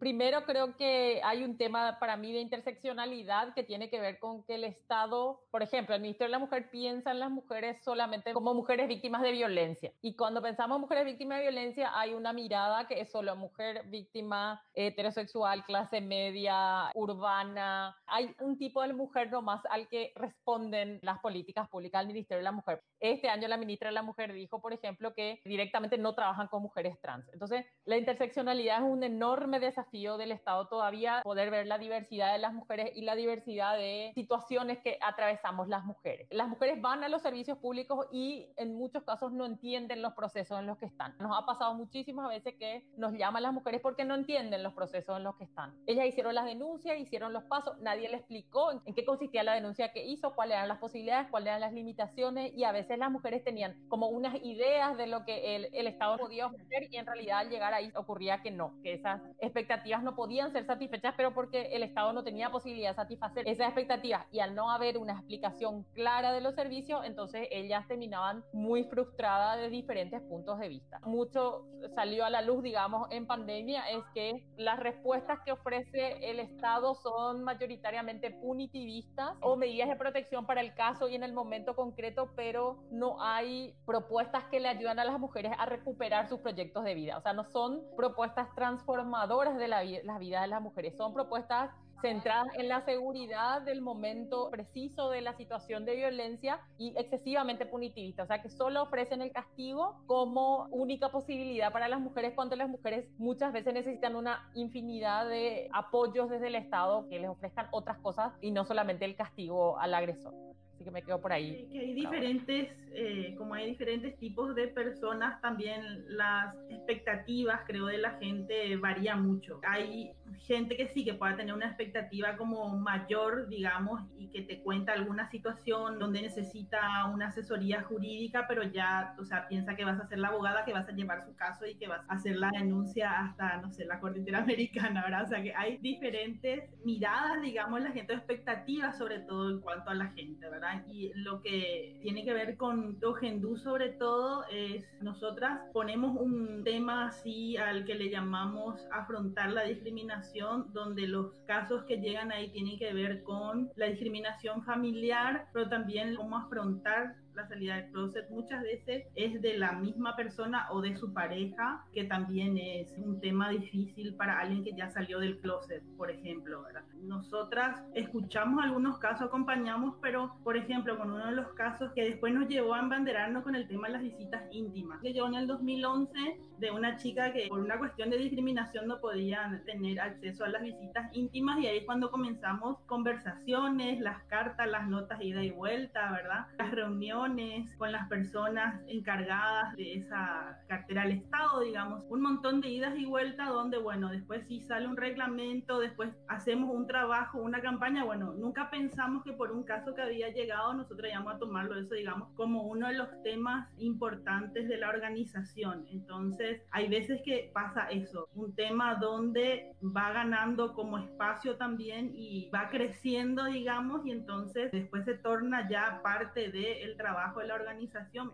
Primero, 0.00 0.46
creo 0.46 0.78
que 0.78 1.20
hay 1.22 1.44
un 1.44 1.58
tema 1.58 1.98
para 2.00 2.16
mí 2.16 2.32
de 2.32 2.40
interseccionalidad 2.40 3.52
que 3.52 3.64
tiene 3.64 3.90
que 3.90 4.00
ver 4.00 4.18
con 4.18 4.42
que 4.44 4.54
el 4.54 4.64
Estado, 4.64 5.42
por 5.50 5.62
ejemplo, 5.62 5.94
el 5.94 6.00
Ministerio 6.00 6.28
de 6.28 6.38
la 6.38 6.46
Mujer 6.46 6.70
piensa 6.70 7.10
en 7.10 7.20
las 7.20 7.30
mujeres 7.30 7.84
solamente 7.84 8.32
como 8.32 8.54
mujeres 8.54 8.88
víctimas 8.88 9.20
de 9.20 9.32
violencia. 9.32 9.92
Y 10.00 10.16
cuando 10.16 10.40
pensamos 10.40 10.76
en 10.76 10.80
mujeres 10.80 11.04
víctimas 11.04 11.36
de 11.36 11.50
violencia, 11.50 11.90
hay 11.94 12.14
una 12.14 12.32
mirada 12.32 12.88
que 12.88 12.98
es 12.98 13.10
solo 13.10 13.36
mujer 13.36 13.82
víctima 13.88 14.64
heterosexual, 14.72 15.66
clase 15.66 16.00
media, 16.00 16.90
urbana. 16.94 17.94
Hay 18.06 18.34
un 18.40 18.56
tipo 18.56 18.80
de 18.80 18.94
mujer 18.94 19.30
nomás 19.30 19.60
al 19.68 19.86
que 19.88 20.14
responden 20.16 20.98
las 21.02 21.18
políticas 21.18 21.68
públicas 21.68 22.00
del 22.00 22.08
Ministerio 22.08 22.38
de 22.38 22.44
la 22.44 22.52
Mujer. 22.52 22.82
Este 23.00 23.28
año 23.28 23.48
la 23.48 23.58
ministra 23.58 23.90
de 23.90 23.94
la 23.94 24.02
Mujer 24.02 24.32
dijo, 24.32 24.62
por 24.62 24.72
ejemplo, 24.72 25.12
que 25.12 25.42
directamente 25.44 25.98
no 25.98 26.14
trabajan 26.14 26.48
con 26.48 26.62
mujeres 26.62 26.98
trans. 27.02 27.28
Entonces, 27.34 27.66
la 27.84 27.98
interseccionalidad 27.98 28.78
es 28.78 28.84
un 28.84 29.04
enorme 29.04 29.60
desafío 29.60 29.89
del 29.90 30.30
Estado 30.30 30.68
todavía 30.68 31.20
poder 31.24 31.50
ver 31.50 31.66
la 31.66 31.76
diversidad 31.76 32.32
de 32.32 32.38
las 32.38 32.54
mujeres 32.54 32.92
y 32.94 33.02
la 33.02 33.16
diversidad 33.16 33.76
de 33.76 34.12
situaciones 34.14 34.78
que 34.78 34.98
atravesamos 35.00 35.66
las 35.66 35.84
mujeres. 35.84 36.28
Las 36.30 36.48
mujeres 36.48 36.80
van 36.80 37.02
a 37.02 37.08
los 37.08 37.22
servicios 37.22 37.58
públicos 37.58 38.06
y 38.12 38.46
en 38.56 38.76
muchos 38.76 39.02
casos 39.02 39.32
no 39.32 39.44
entienden 39.44 40.00
los 40.00 40.12
procesos 40.12 40.60
en 40.60 40.66
los 40.66 40.78
que 40.78 40.86
están. 40.86 41.16
Nos 41.18 41.36
ha 41.36 41.44
pasado 41.44 41.74
muchísimas 41.74 42.28
veces 42.28 42.54
que 42.54 42.86
nos 42.96 43.12
llaman 43.14 43.42
las 43.42 43.52
mujeres 43.52 43.80
porque 43.80 44.04
no 44.04 44.14
entienden 44.14 44.62
los 44.62 44.74
procesos 44.74 45.16
en 45.16 45.24
los 45.24 45.34
que 45.36 45.44
están. 45.44 45.74
Ellas 45.86 46.06
hicieron 46.06 46.36
las 46.36 46.44
denuncias, 46.44 46.96
hicieron 46.96 47.32
los 47.32 47.42
pasos, 47.44 47.76
nadie 47.80 48.08
le 48.08 48.18
explicó 48.18 48.70
en 48.70 48.94
qué 48.94 49.04
consistía 49.04 49.42
la 49.42 49.54
denuncia 49.54 49.92
que 49.92 50.04
hizo, 50.06 50.36
cuáles 50.36 50.54
eran 50.54 50.68
las 50.68 50.78
posibilidades, 50.78 51.28
cuáles 51.30 51.48
eran 51.48 51.62
las 51.62 51.72
limitaciones 51.72 52.52
y 52.54 52.62
a 52.62 52.70
veces 52.70 52.96
las 52.96 53.10
mujeres 53.10 53.42
tenían 53.42 53.76
como 53.88 54.06
unas 54.06 54.36
ideas 54.44 54.96
de 54.96 55.08
lo 55.08 55.24
que 55.24 55.56
el, 55.56 55.68
el 55.72 55.88
Estado 55.88 56.16
podía 56.16 56.46
ofrecer 56.46 56.86
y 56.92 56.96
en 56.96 57.06
realidad 57.06 57.40
al 57.40 57.50
llegar 57.50 57.74
ahí 57.74 57.90
ocurría 57.96 58.40
que 58.40 58.52
no, 58.52 58.80
que 58.82 58.92
esas 58.92 59.20
expectativas 59.40 59.79
no 60.02 60.14
podían 60.14 60.52
ser 60.52 60.64
satisfechas, 60.66 61.14
pero 61.16 61.32
porque 61.34 61.70
el 61.72 61.82
Estado 61.82 62.12
no 62.12 62.22
tenía 62.22 62.50
posibilidad 62.50 62.90
de 62.90 62.96
satisfacer 62.96 63.48
esas 63.48 63.68
expectativas 63.68 64.26
y 64.30 64.40
al 64.40 64.54
no 64.54 64.70
haber 64.70 64.98
una 64.98 65.12
explicación 65.14 65.84
clara 65.94 66.32
de 66.32 66.40
los 66.40 66.54
servicios, 66.54 67.04
entonces 67.04 67.48
ellas 67.50 67.86
terminaban 67.88 68.44
muy 68.52 68.84
frustradas 68.84 69.58
de 69.58 69.68
diferentes 69.68 70.20
puntos 70.22 70.58
de 70.58 70.68
vista. 70.68 71.00
Mucho 71.04 71.66
salió 71.94 72.24
a 72.24 72.30
la 72.30 72.42
luz, 72.42 72.62
digamos, 72.62 73.08
en 73.10 73.26
pandemia 73.26 73.88
es 73.90 74.04
que 74.14 74.46
las 74.56 74.78
respuestas 74.78 75.40
que 75.44 75.52
ofrece 75.52 76.30
el 76.30 76.40
Estado 76.40 76.94
son 76.94 77.42
mayoritariamente 77.42 78.30
punitivistas 78.30 79.36
o 79.40 79.56
medidas 79.56 79.88
de 79.88 79.96
protección 79.96 80.46
para 80.46 80.60
el 80.60 80.74
caso 80.74 81.08
y 81.08 81.14
en 81.14 81.22
el 81.22 81.32
momento 81.32 81.74
concreto, 81.74 82.30
pero 82.36 82.82
no 82.90 83.22
hay 83.22 83.74
propuestas 83.86 84.44
que 84.44 84.60
le 84.60 84.68
ayudan 84.68 84.98
a 84.98 85.04
las 85.04 85.18
mujeres 85.18 85.52
a 85.58 85.66
recuperar 85.66 86.28
sus 86.28 86.40
proyectos 86.40 86.84
de 86.84 86.94
vida. 86.94 87.16
O 87.16 87.20
sea, 87.20 87.32
no 87.32 87.44
son 87.44 87.82
propuestas 87.96 88.54
transformadoras 88.54 89.56
de 89.56 89.68
la, 89.70 89.82
la 89.84 90.18
vida 90.18 90.42
de 90.42 90.48
las 90.48 90.60
mujeres. 90.60 90.96
Son 90.96 91.14
propuestas 91.14 91.70
centradas 92.00 92.48
en 92.56 92.68
la 92.68 92.80
seguridad 92.84 93.62
del 93.62 93.80
momento 93.80 94.50
preciso 94.50 95.10
de 95.10 95.20
la 95.20 95.34
situación 95.34 95.84
de 95.84 95.96
violencia 95.96 96.60
y 96.78 96.94
excesivamente 96.96 97.66
punitivistas, 97.66 98.24
o 98.24 98.26
sea 98.28 98.42
que 98.42 98.48
solo 98.48 98.82
ofrecen 98.82 99.22
el 99.22 99.32
castigo 99.32 100.02
como 100.06 100.66
única 100.70 101.10
posibilidad 101.10 101.72
para 101.72 101.88
las 101.88 102.00
mujeres 102.00 102.32
cuando 102.34 102.56
las 102.56 102.68
mujeres 102.68 103.06
muchas 103.18 103.52
veces 103.52 103.74
necesitan 103.74 104.16
una 104.16 104.50
infinidad 104.54 105.28
de 105.28 105.68
apoyos 105.72 106.30
desde 106.30 106.48
el 106.48 106.54
Estado 106.54 107.08
que 107.08 107.18
les 107.18 107.28
ofrezcan 107.28 107.68
otras 107.70 107.98
cosas 107.98 108.32
y 108.40 108.50
no 108.50 108.64
solamente 108.64 109.04
el 109.04 109.16
castigo 109.16 109.78
al 109.78 109.94
agresor 109.94 110.49
que 110.84 110.90
me 110.90 111.02
quedo 111.02 111.20
por 111.20 111.32
ahí. 111.32 111.68
Que 111.70 111.80
hay 111.80 111.94
diferentes, 111.94 112.68
eh, 112.92 113.34
como 113.36 113.54
hay 113.54 113.66
diferentes 113.66 114.16
tipos 114.18 114.54
de 114.54 114.68
personas, 114.68 115.40
también 115.40 116.04
las 116.08 116.54
expectativas, 116.70 117.60
creo, 117.66 117.86
de 117.86 117.98
la 117.98 118.12
gente 118.12 118.76
varían 118.76 119.26
mucho. 119.26 119.60
Hay 119.66 120.12
gente 120.46 120.76
que 120.76 120.88
sí 120.88 121.04
que 121.04 121.14
pueda 121.14 121.36
tener 121.36 121.54
una 121.54 121.66
expectativa 121.66 122.36
como 122.36 122.76
mayor, 122.76 123.48
digamos, 123.48 124.02
y 124.18 124.28
que 124.28 124.42
te 124.42 124.60
cuenta 124.60 124.92
alguna 124.92 125.28
situación 125.30 125.98
donde 125.98 126.22
necesita 126.22 127.06
una 127.12 127.28
asesoría 127.28 127.82
jurídica, 127.82 128.46
pero 128.48 128.62
ya, 128.62 129.14
o 129.18 129.24
sea, 129.24 129.48
piensa 129.48 129.76
que 129.76 129.84
vas 129.84 130.00
a 130.00 130.06
ser 130.06 130.18
la 130.18 130.28
abogada, 130.28 130.64
que 130.64 130.72
vas 130.72 130.88
a 130.88 130.92
llevar 130.92 131.24
su 131.24 131.34
caso 131.36 131.66
y 131.66 131.74
que 131.74 131.88
vas 131.88 132.02
a 132.08 132.14
hacer 132.14 132.36
la 132.36 132.50
denuncia 132.50 133.10
hasta, 133.20 133.58
no 133.58 133.70
sé, 133.72 133.84
la 133.84 134.00
Corte 134.00 134.18
Interamericana, 134.18 135.02
¿verdad? 135.02 135.24
O 135.24 135.28
sea, 135.28 135.42
que 135.42 135.54
hay 135.54 135.78
diferentes 135.78 136.70
miradas, 136.84 137.42
digamos, 137.42 137.80
la 137.82 137.90
gente, 137.90 138.14
expectativas 138.14 138.96
sobre 138.96 139.20
todo 139.20 139.50
en 139.50 139.60
cuanto 139.60 139.90
a 139.90 139.94
la 139.94 140.06
gente, 140.08 140.48
¿verdad? 140.48 140.69
Y 140.88 141.12
lo 141.14 141.40
que 141.42 141.98
tiene 142.02 142.24
que 142.24 142.32
ver 142.32 142.56
con 142.56 142.98
Togendú 143.00 143.56
sobre 143.56 143.90
todo 143.90 144.44
es, 144.50 144.84
nosotras 145.00 145.60
ponemos 145.72 146.16
un 146.20 146.62
tema 146.64 147.08
así 147.08 147.56
al 147.56 147.84
que 147.84 147.94
le 147.94 148.10
llamamos 148.10 148.80
afrontar 148.92 149.50
la 149.50 149.64
discriminación 149.64 150.72
donde 150.72 151.06
los 151.06 151.32
casos 151.46 151.84
que 151.84 151.98
llegan 151.98 152.32
ahí 152.32 152.50
tienen 152.50 152.78
que 152.78 152.92
ver 152.92 153.22
con 153.22 153.70
la 153.76 153.86
discriminación 153.86 154.62
familiar, 154.64 155.46
pero 155.52 155.68
también 155.68 156.14
cómo 156.16 156.36
afrontar 156.36 157.16
la 157.40 157.48
salida 157.48 157.76
del 157.76 157.90
closet 157.90 158.28
muchas 158.30 158.62
veces 158.62 159.06
es 159.14 159.40
de 159.40 159.56
la 159.56 159.72
misma 159.72 160.14
persona 160.14 160.66
o 160.70 160.80
de 160.80 160.96
su 160.96 161.12
pareja, 161.12 161.84
que 161.92 162.04
también 162.04 162.58
es 162.58 162.92
un 162.98 163.20
tema 163.20 163.48
difícil 163.48 164.14
para 164.14 164.38
alguien 164.38 164.62
que 164.62 164.72
ya 164.72 164.90
salió 164.90 165.20
del 165.20 165.38
closet, 165.38 165.82
por 165.96 166.10
ejemplo. 166.10 166.62
¿verdad? 166.62 166.82
Nosotras 167.02 167.82
escuchamos 167.94 168.62
algunos 168.62 168.98
casos, 168.98 169.28
acompañamos, 169.28 169.96
pero 170.02 170.36
por 170.44 170.56
ejemplo, 170.56 170.98
con 170.98 171.10
uno 171.12 171.26
de 171.26 171.32
los 171.32 171.48
casos 171.54 171.92
que 171.92 172.04
después 172.04 172.34
nos 172.34 172.48
llevó 172.48 172.74
a 172.74 172.80
embanderarnos 172.80 173.42
con 173.42 173.54
el 173.54 173.66
tema 173.66 173.86
de 173.86 173.94
las 173.94 174.02
visitas 174.02 174.42
íntimas, 174.50 175.00
que 175.00 175.12
llegó 175.12 175.26
en 175.28 175.34
el 175.34 175.46
2011 175.46 176.40
de 176.58 176.70
una 176.70 176.96
chica 176.96 177.32
que 177.32 177.48
por 177.48 177.60
una 177.60 177.78
cuestión 177.78 178.10
de 178.10 178.18
discriminación 178.18 178.86
no 178.86 179.00
podían 179.00 179.64
tener 179.64 179.98
acceso 179.98 180.44
a 180.44 180.48
las 180.48 180.62
visitas 180.62 181.10
íntimas 181.16 181.58
y 181.58 181.66
ahí 181.66 181.78
es 181.78 181.84
cuando 181.86 182.10
comenzamos 182.10 182.78
conversaciones, 182.86 183.98
las 184.00 184.22
cartas, 184.24 184.68
las 184.68 184.86
notas 184.86 185.22
ida 185.22 185.42
y 185.42 185.50
vuelta, 185.50 186.12
¿verdad? 186.12 186.46
Las 186.58 186.70
reuniones 186.70 187.29
con 187.78 187.92
las 187.92 188.08
personas 188.08 188.82
encargadas 188.88 189.76
de 189.76 189.94
esa 189.94 190.58
cartera 190.66 191.02
al 191.02 191.12
Estado, 191.12 191.60
digamos, 191.60 192.04
un 192.08 192.22
montón 192.22 192.60
de 192.60 192.68
idas 192.68 192.98
y 192.98 193.04
vueltas 193.04 193.48
donde, 193.48 193.78
bueno, 193.78 194.10
después 194.10 194.44
sí 194.48 194.62
sale 194.62 194.88
un 194.88 194.96
reglamento, 194.96 195.78
después 195.78 196.10
hacemos 196.26 196.74
un 196.74 196.88
trabajo, 196.88 197.38
una 197.38 197.60
campaña, 197.60 198.04
bueno, 198.04 198.32
nunca 198.32 198.68
pensamos 198.68 199.22
que 199.22 199.32
por 199.32 199.52
un 199.52 199.62
caso 199.62 199.94
que 199.94 200.02
había 200.02 200.30
llegado 200.30 200.74
nosotros 200.74 201.08
íbamos 201.08 201.34
a 201.34 201.38
tomarlo 201.38 201.78
eso, 201.78 201.94
digamos, 201.94 202.30
como 202.34 202.64
uno 202.64 202.88
de 202.88 202.94
los 202.94 203.08
temas 203.22 203.68
importantes 203.78 204.68
de 204.68 204.76
la 204.78 204.88
organización. 204.88 205.86
Entonces, 205.88 206.62
hay 206.72 206.88
veces 206.88 207.20
que 207.24 207.50
pasa 207.54 207.90
eso, 207.90 208.28
un 208.34 208.54
tema 208.56 208.96
donde 208.96 209.72
va 209.84 210.10
ganando 210.12 210.74
como 210.74 210.98
espacio 210.98 211.56
también 211.56 212.12
y 212.16 212.50
va 212.50 212.70
creciendo, 212.70 213.44
digamos, 213.44 214.04
y 214.04 214.10
entonces 214.10 214.72
después 214.72 215.04
se 215.04 215.14
torna 215.14 215.68
ya 215.68 216.00
parte 216.02 216.50
del 216.50 216.96
trabajo 216.96 217.09
de 217.38 217.46
la 217.46 217.54
organización. 217.54 218.32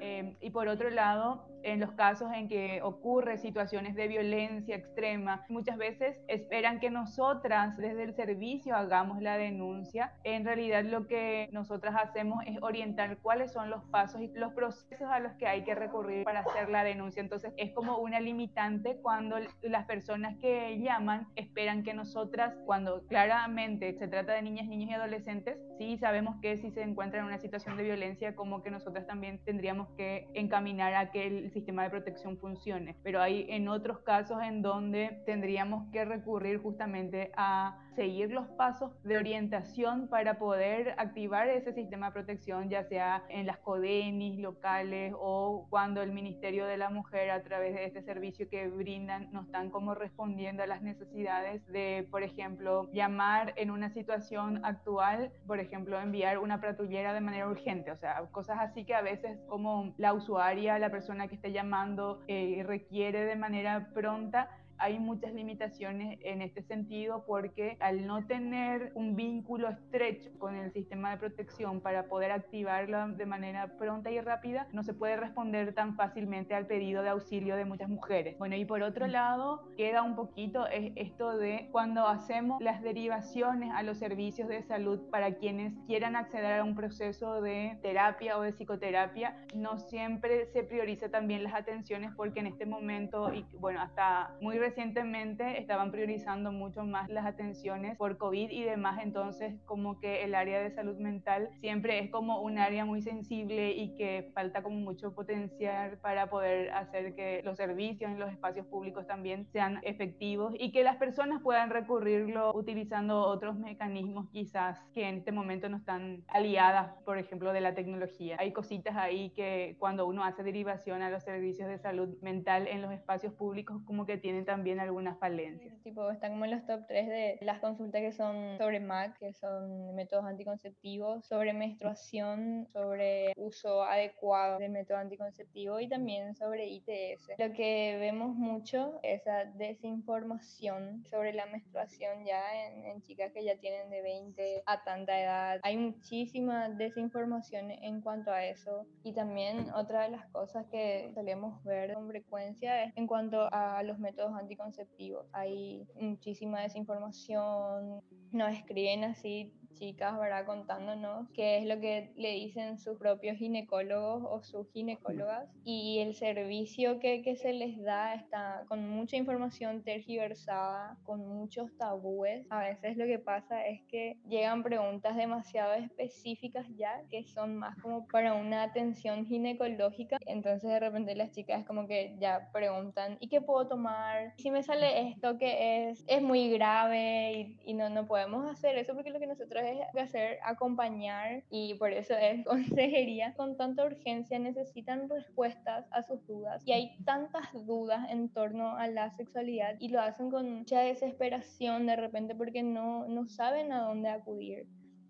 Eh, 0.00 0.36
y 0.40 0.50
por 0.50 0.68
otro 0.68 0.90
lado, 0.90 1.46
en 1.62 1.80
los 1.80 1.92
casos 1.92 2.30
en 2.34 2.48
que 2.48 2.80
ocurre 2.82 3.38
situaciones 3.38 3.94
de 3.94 4.08
violencia 4.08 4.76
extrema, 4.76 5.44
muchas 5.48 5.76
veces 5.76 6.18
esperan 6.28 6.80
que 6.80 6.90
nosotras 6.90 7.76
desde 7.76 8.04
el 8.04 8.14
servicio 8.14 8.76
hagamos 8.76 9.20
la 9.22 9.36
denuncia. 9.36 10.14
En 10.24 10.44
realidad 10.44 10.84
lo 10.84 11.06
que 11.06 11.48
nosotras 11.52 11.94
hacemos 11.96 12.44
es 12.46 12.58
orientar 12.62 13.18
cuáles 13.18 13.52
son 13.52 13.70
los 13.70 13.84
pasos 13.84 14.20
y 14.20 14.28
los 14.34 14.52
procesos 14.52 15.08
a 15.10 15.20
los 15.20 15.32
que 15.34 15.46
hay 15.46 15.64
que 15.64 15.74
recurrir 15.74 16.24
para 16.24 16.40
hacer 16.40 16.68
la 16.70 16.84
denuncia. 16.84 17.20
Entonces 17.20 17.52
es 17.56 17.72
como 17.72 17.98
una 17.98 18.20
limitante 18.20 18.96
cuando 19.02 19.36
las 19.62 19.86
personas 19.86 20.36
que 20.38 20.78
llaman 20.78 21.26
esperan 21.36 21.82
que 21.82 21.94
nosotras, 21.94 22.54
cuando 22.66 23.06
claramente 23.06 23.92
se 23.94 24.08
trata 24.08 24.32
de 24.32 24.42
niñas, 24.42 24.66
niños 24.66 24.90
y 24.90 24.94
adolescentes, 24.94 25.58
sí 25.78 25.96
sabemos 25.98 26.36
que 26.40 26.56
si 26.56 26.70
se 26.70 26.82
encuentran 26.82 27.22
en 27.22 27.28
una 27.28 27.38
situación 27.38 27.76
de 27.76 27.82
violencia, 27.84 27.97
como 28.36 28.62
que 28.62 28.70
nosotras 28.70 29.06
también 29.06 29.38
tendríamos 29.44 29.88
que 29.96 30.28
encaminar 30.34 30.94
a 30.94 31.10
que 31.10 31.26
el 31.26 31.50
sistema 31.50 31.82
de 31.82 31.90
protección 31.90 32.36
funcione. 32.38 32.96
Pero 33.02 33.20
hay 33.20 33.46
en 33.48 33.68
otros 33.68 33.98
casos 34.00 34.38
en 34.42 34.62
donde 34.62 35.22
tendríamos 35.26 35.90
que 35.92 36.04
recurrir 36.04 36.58
justamente 36.58 37.32
a 37.36 37.78
seguir 37.98 38.30
los 38.30 38.46
pasos 38.50 38.92
de 39.02 39.16
orientación 39.16 40.06
para 40.06 40.38
poder 40.38 40.94
activar 40.98 41.48
ese 41.48 41.72
sistema 41.72 42.06
de 42.06 42.12
protección, 42.12 42.70
ya 42.70 42.84
sea 42.84 43.24
en 43.28 43.44
las 43.44 43.58
CODENIS 43.58 44.38
locales 44.38 45.12
o 45.18 45.66
cuando 45.68 46.00
el 46.00 46.12
Ministerio 46.12 46.66
de 46.66 46.76
la 46.76 46.90
Mujer 46.90 47.32
a 47.32 47.42
través 47.42 47.74
de 47.74 47.86
este 47.86 48.02
servicio 48.02 48.48
que 48.48 48.68
brindan 48.68 49.32
nos 49.32 49.46
están 49.46 49.70
como 49.70 49.96
respondiendo 49.96 50.62
a 50.62 50.68
las 50.68 50.80
necesidades 50.80 51.66
de, 51.66 52.06
por 52.08 52.22
ejemplo, 52.22 52.88
llamar 52.92 53.52
en 53.56 53.72
una 53.72 53.90
situación 53.90 54.64
actual, 54.64 55.32
por 55.48 55.58
ejemplo, 55.58 55.98
enviar 55.98 56.38
una 56.38 56.60
patrullera 56.60 57.12
de 57.12 57.20
manera 57.20 57.48
urgente, 57.48 57.90
o 57.90 57.96
sea, 57.96 58.24
cosas 58.30 58.58
así 58.60 58.84
que 58.84 58.94
a 58.94 59.02
veces 59.02 59.40
como 59.48 59.92
la 59.98 60.12
usuaria, 60.12 60.78
la 60.78 60.90
persona 60.90 61.26
que 61.26 61.34
esté 61.34 61.50
llamando, 61.50 62.22
eh, 62.28 62.62
requiere 62.64 63.24
de 63.24 63.34
manera 63.34 63.88
pronta 63.92 64.48
hay 64.78 64.98
muchas 64.98 65.32
limitaciones 65.34 66.18
en 66.22 66.42
este 66.42 66.62
sentido 66.62 67.24
porque 67.26 67.76
al 67.80 68.06
no 68.06 68.26
tener 68.26 68.92
un 68.94 69.16
vínculo 69.16 69.68
estrecho 69.68 70.30
con 70.38 70.56
el 70.56 70.72
sistema 70.72 71.10
de 71.10 71.18
protección 71.18 71.80
para 71.80 72.04
poder 72.04 72.32
activarlo 72.32 73.08
de 73.08 73.26
manera 73.26 73.76
pronta 73.78 74.10
y 74.10 74.20
rápida, 74.20 74.68
no 74.72 74.82
se 74.82 74.94
puede 74.94 75.16
responder 75.16 75.74
tan 75.74 75.96
fácilmente 75.96 76.54
al 76.54 76.66
pedido 76.66 77.02
de 77.02 77.10
auxilio 77.10 77.56
de 77.56 77.64
muchas 77.64 77.88
mujeres. 77.88 78.38
Bueno, 78.38 78.56
y 78.56 78.64
por 78.64 78.82
otro 78.82 79.06
mm. 79.06 79.10
lado, 79.10 79.68
queda 79.76 80.02
un 80.02 80.16
poquito 80.16 80.66
esto 80.66 81.36
de 81.36 81.68
cuando 81.72 82.06
hacemos 82.06 82.60
las 82.60 82.82
derivaciones 82.82 83.72
a 83.74 83.82
los 83.82 83.98
servicios 83.98 84.48
de 84.48 84.62
salud 84.62 85.00
para 85.10 85.34
quienes 85.34 85.72
quieran 85.86 86.16
acceder 86.16 86.60
a 86.60 86.64
un 86.64 86.74
proceso 86.74 87.40
de 87.40 87.78
terapia 87.82 88.38
o 88.38 88.42
de 88.42 88.52
psicoterapia, 88.52 89.36
no 89.54 89.78
siempre 89.78 90.46
se 90.46 90.62
prioriza 90.62 91.08
también 91.10 91.42
las 91.42 91.54
atenciones 91.54 92.12
porque 92.16 92.40
en 92.40 92.46
este 92.46 92.66
momento, 92.66 93.32
y 93.32 93.44
bueno, 93.58 93.80
hasta 93.80 94.34
muy 94.40 94.58
recientemente 94.68 95.58
estaban 95.58 95.90
priorizando 95.90 96.52
mucho 96.52 96.84
más 96.84 97.08
las 97.08 97.24
atenciones 97.24 97.96
por 97.96 98.18
COVID 98.18 98.50
y 98.50 98.64
demás, 98.64 99.00
entonces 99.02 99.54
como 99.64 99.98
que 99.98 100.24
el 100.24 100.34
área 100.34 100.60
de 100.60 100.70
salud 100.70 100.98
mental 100.98 101.48
siempre 101.60 101.98
es 102.00 102.10
como 102.10 102.42
un 102.42 102.58
área 102.58 102.84
muy 102.84 103.00
sensible 103.00 103.72
y 103.72 103.94
que 103.96 104.30
falta 104.34 104.62
como 104.62 104.76
mucho 104.76 105.14
potencial 105.14 105.96
para 106.02 106.28
poder 106.28 106.70
hacer 106.72 107.14
que 107.14 107.40
los 107.44 107.56
servicios 107.56 108.10
en 108.10 108.18
los 108.18 108.30
espacios 108.30 108.66
públicos 108.66 109.06
también 109.06 109.46
sean 109.46 109.80
efectivos 109.84 110.52
y 110.58 110.70
que 110.70 110.84
las 110.84 110.96
personas 110.96 111.40
puedan 111.42 111.70
recurrirlo 111.70 112.54
utilizando 112.54 113.22
otros 113.22 113.58
mecanismos 113.58 114.28
quizás 114.28 114.84
que 114.92 115.08
en 115.08 115.16
este 115.16 115.32
momento 115.32 115.70
no 115.70 115.78
están 115.78 116.24
aliadas, 116.28 116.92
por 117.06 117.16
ejemplo, 117.16 117.54
de 117.54 117.62
la 117.62 117.74
tecnología. 117.74 118.36
Hay 118.38 118.52
cositas 118.52 118.96
ahí 118.96 119.30
que 119.30 119.76
cuando 119.78 120.06
uno 120.06 120.24
hace 120.24 120.42
derivación 120.42 121.00
a 121.00 121.08
los 121.08 121.22
servicios 121.22 121.68
de 121.68 121.78
salud 121.78 122.10
mental 122.20 122.66
en 122.66 122.82
los 122.82 122.92
espacios 122.92 123.32
públicos 123.32 123.80
como 123.86 124.04
que 124.04 124.18
tienen 124.18 124.44
también 124.44 124.57
también 124.58 124.80
algunas 124.80 125.16
falencias. 125.18 125.80
tipo, 125.84 126.10
están 126.10 126.32
como 126.32 126.44
en 126.44 126.50
los 126.50 126.66
top 126.66 126.84
3 126.88 127.08
de 127.08 127.38
las 127.42 127.60
consultas 127.60 128.00
que 128.00 128.10
son 128.10 128.58
sobre 128.58 128.80
MAC, 128.80 129.16
que 129.18 129.32
son 129.32 129.94
métodos 129.94 130.24
anticonceptivos, 130.24 131.24
sobre 131.24 131.52
menstruación, 131.52 132.66
sobre 132.72 133.32
uso 133.36 133.84
adecuado 133.84 134.58
del 134.58 134.72
método 134.72 134.98
anticonceptivo 134.98 135.78
y 135.78 135.88
también 135.88 136.34
sobre 136.34 136.66
ITS. 136.66 137.38
Lo 137.38 137.52
que 137.52 137.98
vemos 138.00 138.34
mucho 138.34 138.98
es 139.04 139.20
esa 139.20 139.44
desinformación 139.44 141.04
sobre 141.08 141.32
la 141.32 141.46
menstruación 141.46 142.24
ya 142.24 142.42
en, 142.66 142.84
en 142.84 143.02
chicas 143.02 143.32
que 143.32 143.44
ya 143.44 143.56
tienen 143.58 143.90
de 143.90 144.02
20 144.02 144.62
a 144.66 144.82
tanta 144.82 145.20
edad. 145.20 145.60
Hay 145.62 145.76
muchísima 145.76 146.68
desinformación 146.68 147.70
en 147.70 148.00
cuanto 148.00 148.32
a 148.32 148.44
eso. 148.44 148.86
Y 149.04 149.12
también 149.12 149.70
otra 149.72 150.02
de 150.02 150.10
las 150.10 150.26
cosas 150.30 150.66
que 150.66 151.12
solemos 151.14 151.62
ver 151.62 151.94
con 151.94 152.08
frecuencia 152.08 152.84
es 152.84 152.92
en 152.96 153.06
cuanto 153.06 153.48
a 153.52 153.82
los 153.84 153.98
métodos 153.98 154.32
anticonceptivos 154.32 154.47
anticonceptivos. 154.48 155.26
Hay 155.32 155.86
muchísima 156.00 156.62
desinformación, 156.62 158.00
nos 158.32 158.52
escriben 158.52 159.04
así 159.04 159.52
chicas, 159.78 160.18
¿verdad? 160.18 160.44
Contándonos 160.44 161.28
qué 161.30 161.58
es 161.58 161.66
lo 161.66 161.80
que 161.80 162.12
le 162.16 162.32
dicen 162.32 162.78
sus 162.78 162.98
propios 162.98 163.38
ginecólogos 163.38 164.24
o 164.28 164.42
sus 164.42 164.70
ginecólogas 164.72 165.48
y 165.64 166.00
el 166.00 166.14
servicio 166.14 166.98
que, 166.98 167.22
que 167.22 167.36
se 167.36 167.52
les 167.52 167.82
da 167.82 168.14
está 168.14 168.64
con 168.68 168.88
mucha 168.88 169.16
información 169.16 169.82
tergiversada, 169.82 170.96
con 171.04 171.26
muchos 171.26 171.76
tabúes. 171.76 172.46
A 172.50 172.60
veces 172.60 172.96
lo 172.96 173.06
que 173.06 173.18
pasa 173.18 173.66
es 173.66 173.82
que 173.88 174.16
llegan 174.28 174.62
preguntas 174.62 175.16
demasiado 175.16 175.74
específicas 175.74 176.66
ya 176.76 177.02
que 177.10 177.24
son 177.24 177.56
más 177.56 177.76
como 177.78 178.06
para 178.08 178.34
una 178.34 178.62
atención 178.64 179.26
ginecológica. 179.26 180.18
Entonces 180.26 180.68
de 180.68 180.80
repente 180.80 181.14
las 181.14 181.30
chicas 181.32 181.64
como 181.66 181.86
que 181.86 182.16
ya 182.18 182.50
preguntan, 182.52 183.16
¿y 183.20 183.28
qué 183.28 183.40
puedo 183.40 183.68
tomar? 183.68 184.34
Si 184.38 184.50
me 184.50 184.62
sale 184.62 185.08
esto 185.08 185.38
que 185.38 185.90
es, 185.90 186.04
es 186.08 186.22
muy 186.22 186.50
grave 186.50 187.32
y, 187.32 187.70
y 187.70 187.74
no, 187.74 187.88
no 187.88 188.06
podemos 188.06 188.50
hacer 188.50 188.76
eso 188.76 188.94
porque 188.94 189.10
lo 189.10 189.20
que 189.20 189.26
nosotros 189.26 189.62
es 189.72 189.78
hacer 189.96 190.38
acompañar 190.44 191.44
y 191.50 191.74
por 191.74 191.92
eso 191.92 192.14
es 192.14 192.44
consejería. 192.46 193.34
Con 193.34 193.56
tanta 193.56 193.84
urgencia 193.84 194.38
necesitan 194.38 195.08
respuestas 195.08 195.86
a 195.90 196.02
sus 196.02 196.26
dudas 196.26 196.62
y 196.66 196.72
hay 196.72 196.96
tantas 197.04 197.52
dudas 197.66 198.08
en 198.10 198.28
torno 198.28 198.76
a 198.76 198.86
la 198.88 199.10
sexualidad 199.16 199.76
y 199.78 199.88
lo 199.88 200.00
hacen 200.00 200.30
con 200.30 200.50
mucha 200.50 200.80
desesperación 200.80 201.86
de 201.86 201.96
repente 201.96 202.34
porque 202.34 202.62
no, 202.62 203.06
no 203.06 203.26
saben 203.26 203.72
a 203.72 203.82
dónde 203.82 204.08
acudir. 204.08 204.66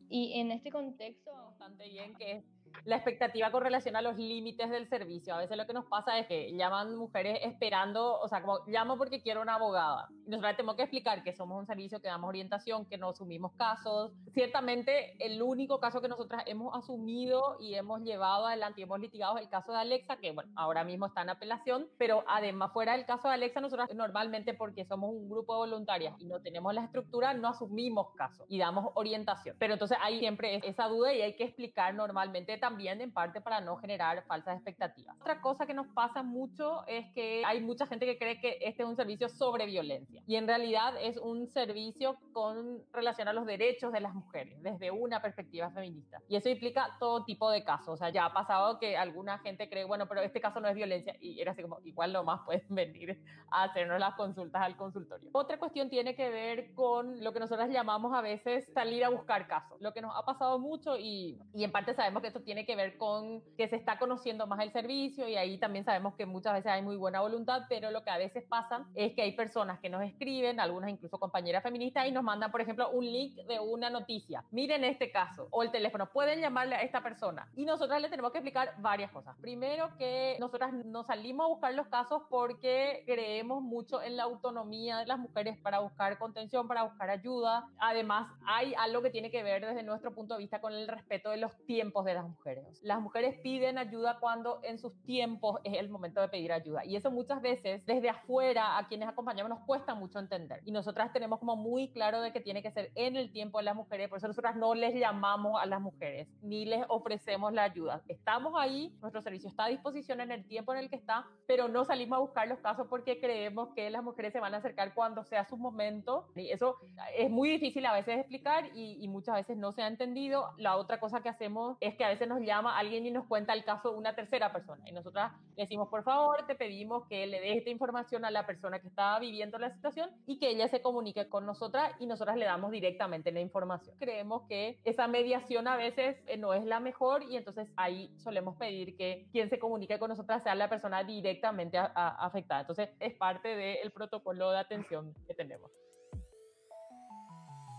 Y 0.09 0.41
en 0.41 0.53
este 0.53 0.71
contexto... 0.71 1.31
Bastante 1.35 1.89
bien 1.89 2.15
que 2.15 2.43
la 2.85 2.97
expectativa 2.97 3.51
con 3.51 3.63
relación 3.63 3.97
a 3.97 4.03
los 4.03 4.17
límites 4.17 4.71
del 4.71 4.89
servicio. 4.89 5.35
A 5.35 5.39
veces 5.39 5.57
lo 5.57 5.67
que 5.67 5.73
nos 5.73 5.87
pasa 5.87 6.19
es 6.19 6.27
que 6.27 6.53
llaman 6.57 6.97
mujeres 6.97 7.39
esperando, 7.43 8.19
o 8.21 8.29
sea, 8.29 8.43
como 8.43 8.61
llamo 8.67 8.97
porque 8.97 9.23
quiero 9.23 9.43
una 9.43 9.55
abogada. 9.55 10.09
Y 10.27 10.31
nosotros 10.31 10.57
tenemos 10.57 10.77
que 10.77 10.83
explicar 10.83 11.23
que 11.23 11.33
somos 11.33 11.59
un 11.59 11.67
servicio 11.67 12.01
que 12.01 12.09
damos 12.09 12.29
orientación, 12.29 12.87
que 12.87 12.99
no 12.99 13.11
asumimos 13.11 13.53
casos. 13.53 14.13
Ciertamente, 14.33 15.17
el 15.25 15.43
único 15.43 15.81
caso 15.81 16.01
que 16.01 16.09
nosotras 16.09 16.43
hemos 16.47 16.77
asumido 16.77 17.57
y 17.61 17.75
hemos 17.75 18.03
llevado 18.03 18.47
adelante 18.47 18.81
y 18.81 18.85
hemos 18.85 19.01
litigado 19.01 19.37
es 19.37 19.45
el 19.45 19.49
caso 19.49 19.73
de 19.73 19.79
Alexa, 19.79 20.17
que 20.17 20.33
bueno, 20.33 20.51
ahora 20.57 20.85
mismo 20.85 21.07
está 21.07 21.23
en 21.23 21.31
apelación, 21.31 21.89
pero 21.99 22.25
además 22.27 22.73
fuera 22.73 22.93
del 22.93 23.07
caso 23.07 23.29
de 23.29 23.35
Alexa, 23.35 23.61
nosotros 23.61 23.89
normalmente 23.95 24.55
porque 24.55 24.85
somos 24.85 25.11
un 25.11 25.29
grupo 25.29 25.55
de 25.55 25.71
voluntarias 25.71 26.15
y 26.19 26.27
no 26.27 26.41
tenemos 26.41 26.75
la 26.75 26.85
estructura, 26.85 27.35
no 27.35 27.49
asumimos 27.49 28.15
casos 28.15 28.47
y 28.49 28.59
damos 28.59 28.91
orientación. 28.95 29.57
Pero 29.59 29.75
entonces 29.75 29.99
hay 30.01 30.19
siempre 30.19 30.61
esa 30.65 30.89
duda 30.89 31.13
y 31.13 31.23
hay 31.23 31.37
que 31.37 31.45
explicar 31.45 31.95
normalmente 31.95 32.59
también 32.69 33.01
en 33.01 33.11
parte 33.11 33.41
para 33.41 33.63
no 33.63 33.77
generar 33.79 34.23
falsas 34.27 34.57
expectativas. 34.57 35.17
Otra 35.21 35.41
cosa 35.41 35.65
que 35.65 35.73
nos 35.73 35.87
pasa 35.89 36.23
mucho 36.23 36.87
es 36.87 37.07
que 37.15 37.43
hay 37.47 37.63
mucha 37.63 37.87
gente 37.87 38.05
que 38.05 38.19
cree 38.19 38.41
que 38.41 38.59
este 38.61 38.83
es 38.83 38.89
un 38.89 38.95
servicio 38.95 39.31
sobre 39.31 39.65
violencia 39.65 40.23
y 40.27 40.37
en 40.37 40.47
realidad 40.47 40.93
es 41.01 41.17
un 41.17 41.49
servicio 41.49 42.19
con 42.35 42.83
relación 42.93 43.27
a 43.27 43.33
los 43.33 43.47
derechos 43.47 43.91
de 43.91 44.01
las 44.01 44.13
mujeres 44.15 44.63
desde 44.63 44.91
una 44.91 45.23
perspectiva 45.23 45.71
feminista. 45.71 46.21
Y 46.29 46.37
eso 46.37 46.51
implica 46.51 46.97
todo 47.01 47.25
tipo 47.25 47.51
de 47.51 47.65
casos. 47.65 47.89
O 47.89 47.97
sea, 47.97 48.11
ya 48.11 48.27
ha 48.27 48.35
pasado 48.35 48.79
que 48.79 48.99
alguna 48.99 49.39
gente 49.39 49.71
cree, 49.71 49.85
bueno, 49.85 50.07
pero 50.07 50.21
este 50.21 50.43
caso 50.43 50.61
no 50.61 50.69
es 50.69 50.75
violencia 50.75 51.17
y 51.21 51.41
era 51.41 51.53
así 51.53 51.63
como, 51.63 51.81
igual 51.85 52.13
nomás 52.13 52.41
pueden 52.45 52.67
venir 52.69 53.19
a 53.51 53.65
hacernos 53.65 53.99
las 53.99 54.15
consultas 54.15 54.61
al 54.61 54.77
consultorio. 54.77 55.31
Otra 55.33 55.59
cuestión 55.59 55.89
tiene 55.89 56.15
que 56.15 56.29
ver 56.29 56.75
con 56.75 57.25
lo 57.25 57.33
que 57.33 57.41
nosotros 57.41 57.71
llamamos 57.71 58.15
a 58.15 58.21
veces 58.21 58.71
salir 58.75 59.05
a 59.07 59.09
buscar 59.09 59.47
casos. 59.47 59.81
Lo 59.81 59.95
que 59.95 60.03
nos 60.03 60.15
ha 60.15 60.23
pasado 60.27 60.59
mucho 60.59 60.99
y, 60.99 61.41
y 61.55 61.65
en 61.65 61.73
parte 61.73 61.95
sabemos 61.95 62.21
que 62.21 62.29
esto 62.29 62.43
tiene 62.43 62.58
que 62.67 62.77
ver 62.77 62.97
con 62.97 63.43
que 63.57 63.69
se 63.69 63.77
está 63.77 63.99
conociendo 63.99 64.47
más 64.47 64.61
el 64.61 64.73
servicio 64.73 65.29
y 65.29 65.37
ahí 65.37 65.59
también 65.59 65.85
sabemos 65.85 66.15
que 66.15 66.27
muchas 66.27 66.55
veces 66.55 66.73
hay 66.73 66.83
muy 66.83 66.97
buena 66.97 67.21
voluntad, 67.21 67.63
pero 67.69 67.91
lo 67.91 68.03
que 68.03 68.11
a 68.11 68.19
veces 68.19 68.45
pasa 68.45 68.87
es 68.95 69.13
que 69.15 69.23
hay 69.23 69.33
personas 69.33 69.79
que 69.81 69.89
nos 69.89 70.03
escriben, 70.03 70.61
algunas 70.61 70.91
incluso 70.91 71.19
compañeras 71.19 71.63
feministas, 71.63 72.07
y 72.07 72.13
nos 72.13 72.25
mandan, 72.25 72.51
por 72.51 72.61
ejemplo, 72.61 72.91
un 72.91 73.05
link 73.05 73.37
de 73.47 73.61
una 73.61 73.91
noticia. 73.91 74.45
Miren 74.51 74.85
este 74.85 75.11
caso, 75.11 75.49
o 75.51 75.63
el 75.63 75.71
teléfono, 75.71 76.11
pueden 76.11 76.41
llamarle 76.41 76.75
a 76.75 76.83
esta 76.83 77.03
persona. 77.03 77.49
Y 77.57 77.65
nosotras 77.65 78.01
le 78.01 78.09
tenemos 78.09 78.33
que 78.33 78.39
explicar 78.39 78.75
varias 78.79 79.11
cosas. 79.11 79.37
Primero, 79.41 79.97
que 79.99 80.37
nosotras 80.41 80.73
nos 80.73 81.07
salimos 81.07 81.45
a 81.45 81.49
buscar 81.49 81.75
los 81.75 81.87
casos 81.89 82.23
porque 82.29 83.03
creemos 83.07 83.63
mucho 83.63 84.03
en 84.03 84.17
la 84.17 84.25
autonomía 84.25 84.99
de 84.99 85.07
las 85.07 85.19
mujeres 85.19 85.59
para 85.59 85.81
buscar 85.81 86.19
contención, 86.19 86.69
para 86.69 86.83
buscar 86.83 87.11
ayuda. 87.11 87.69
Además, 87.79 88.29
hay 88.47 88.75
algo 88.75 89.03
que 89.03 89.11
tiene 89.11 89.31
que 89.31 89.43
ver 89.43 89.65
desde 89.65 89.83
nuestro 89.83 90.15
punto 90.15 90.35
de 90.35 90.41
vista 90.41 90.61
con 90.61 90.73
el 90.73 90.89
respeto 90.89 91.31
de 91.31 91.39
los 91.39 91.57
tiempos 91.67 92.05
de 92.05 92.15
las 92.15 92.25
mujeres. 92.25 92.48
Las 92.83 93.01
mujeres 93.01 93.39
piden 93.43 93.79
ayuda 93.79 94.19
cuando 94.21 94.61
en 94.63 94.79
sus 94.79 94.95
tiempos 95.03 95.61
es 95.65 95.75
el 95.79 95.89
momento 95.89 96.21
de 96.21 96.29
pedir 96.29 96.53
ayuda. 96.53 96.85
Y 96.85 96.97
eso 96.97 97.11
muchas 97.11 97.43
veces 97.43 97.85
desde 97.87 98.09
afuera 98.09 98.79
a 98.79 98.87
quienes 98.87 99.09
acompañamos 99.09 99.51
nos 99.51 99.67
cuesta 99.67 99.95
mucho 99.95 100.19
entender. 100.19 100.61
Y 100.65 100.73
nosotras 100.73 101.13
tenemos 101.13 101.39
como 101.39 101.57
muy 101.57 101.91
claro 101.91 102.21
de 102.21 102.33
que 102.33 102.41
tiene 102.41 102.63
que 102.63 102.71
ser 102.71 102.91
en 102.95 103.17
el 103.17 103.33
tiempo 103.33 103.59
de 103.59 103.65
las 103.65 103.75
mujeres. 103.75 104.09
Por 104.09 104.19
eso 104.19 104.29
nosotras 104.29 104.57
no 104.57 104.75
les 104.75 104.95
llamamos 104.95 105.61
a 105.61 105.67
las 105.67 105.81
mujeres 105.81 106.29
ni 106.43 106.65
les 106.65 106.85
ofrecemos 106.89 107.53
la 107.53 107.65
ayuda. 107.65 108.03
Estamos 108.09 108.55
ahí, 108.57 108.97
nuestro 109.01 109.23
servicio 109.23 109.49
está 109.49 109.65
a 109.65 109.69
disposición 109.69 110.21
en 110.21 110.31
el 110.31 110.47
tiempo 110.47 110.73
en 110.73 110.81
el 110.81 110.91
que 110.91 110.97
está, 110.97 111.27
pero 111.47 111.69
no 111.69 111.85
salimos 111.85 112.17
a 112.17 112.21
buscar 112.21 112.49
los 112.49 112.59
casos 112.61 112.87
porque 112.89 113.21
creemos 113.21 113.71
que 113.75 113.91
las 113.91 114.03
mujeres 114.03 114.33
se 114.33 114.41
van 114.41 114.55
a 114.55 114.59
acercar 114.59 114.95
cuando 114.95 115.25
sea 115.25 115.45
su 115.45 115.57
momento. 115.57 116.27
Y 116.35 116.51
eso 116.51 116.77
es 117.17 117.31
muy 117.31 117.51
difícil 117.51 117.85
a 117.87 117.93
veces 117.93 118.19
explicar 118.19 118.67
y, 118.75 118.99
y 119.03 119.09
muchas 119.09 119.35
veces 119.35 119.57
no 119.57 119.73
se 119.73 119.83
ha 119.83 119.87
entendido. 119.87 120.51
La 120.57 120.77
otra 120.77 121.01
cosa 121.01 121.23
que 121.23 121.29
hacemos 121.29 121.77
es 121.81 121.95
que 121.97 122.05
a 122.05 122.09
veces 122.09 122.29
nos 122.29 122.38
llama 122.47 122.79
alguien 122.79 123.07
y 123.07 123.11
nos 123.11 123.27
cuenta 123.27 123.53
el 123.53 123.65
caso 123.65 123.93
de 123.93 123.99
una 123.99 124.15
tercera 124.15 124.53
persona. 124.53 124.83
Y 124.89 124.93
nosotras 124.93 125.33
decimos, 125.57 125.89
por 125.89 126.03
favor, 126.03 126.47
te 126.47 126.55
pedimos 126.55 127.07
que 127.09 127.27
le 127.27 127.41
des 127.41 127.59
esta 127.59 127.71
información 127.71 128.25
a 128.25 128.31
la 128.31 128.47
persona 128.47 128.81
que 128.81 128.89
está 128.89 129.19
viviendo 129.19 129.59
la 129.59 129.71
situación 129.71 130.11
y 130.27 130.39
que 130.39 130.51
ella 130.51 130.69
se 130.69 130.83
comunique 130.83 131.29
con 131.29 131.47
nosotras 131.47 131.93
y 131.99 132.07
nosotras 132.07 132.37
le 132.37 132.45
damos 132.45 132.71
directamente 132.71 133.33
la 133.33 133.41
información. 133.41 133.97
Creemos 133.99 134.43
que 134.49 134.81
esa 134.85 135.09
mediación 135.09 135.69
a 135.69 135.77
veces 135.77 136.17
eh, 136.27 136.37
no 136.37 136.55
es 136.55 136.65
la 136.65 136.81
mejor 136.81 137.23
y 137.25 137.37
entonces 137.37 137.69
ahí 137.77 138.13
solemos 138.19 138.57
pedir 138.57 138.97
que 138.97 139.29
quien 139.33 139.49
se 139.49 139.59
comunique 139.59 139.99
con 139.99 140.11
nosotras 140.11 140.43
sea 140.43 140.55
la 140.55 140.69
persona 140.69 141.05
directamente 141.05 141.79
afectada. 141.79 142.61
Entonces 142.61 142.91
es 143.01 143.15
parte 143.15 143.57
del 143.57 143.91
protocolo 143.91 144.51
de 144.51 144.59
atención 144.59 145.15
que 145.27 145.35
tenemos. 145.35 145.71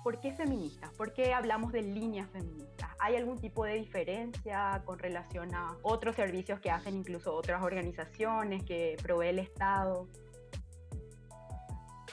¿Por 0.09 0.19
qué 0.21 0.33
feministas? 0.33 0.89
¿Por 0.97 1.13
qué 1.13 1.35
hablamos 1.35 1.71
de 1.71 1.83
líneas 1.83 2.27
feministas? 2.31 2.89
¿Hay 2.97 3.15
algún 3.15 3.37
tipo 3.37 3.63
de 3.63 3.75
diferencia 3.75 4.81
con 4.83 4.97
relación 4.97 5.53
a 5.53 5.77
otros 5.83 6.15
servicios 6.15 6.59
que 6.59 6.71
hacen 6.71 6.95
incluso 6.95 7.35
otras 7.35 7.61
organizaciones 7.61 8.63
que 8.63 8.97
provee 9.03 9.27
el 9.27 9.37
Estado? 9.37 10.07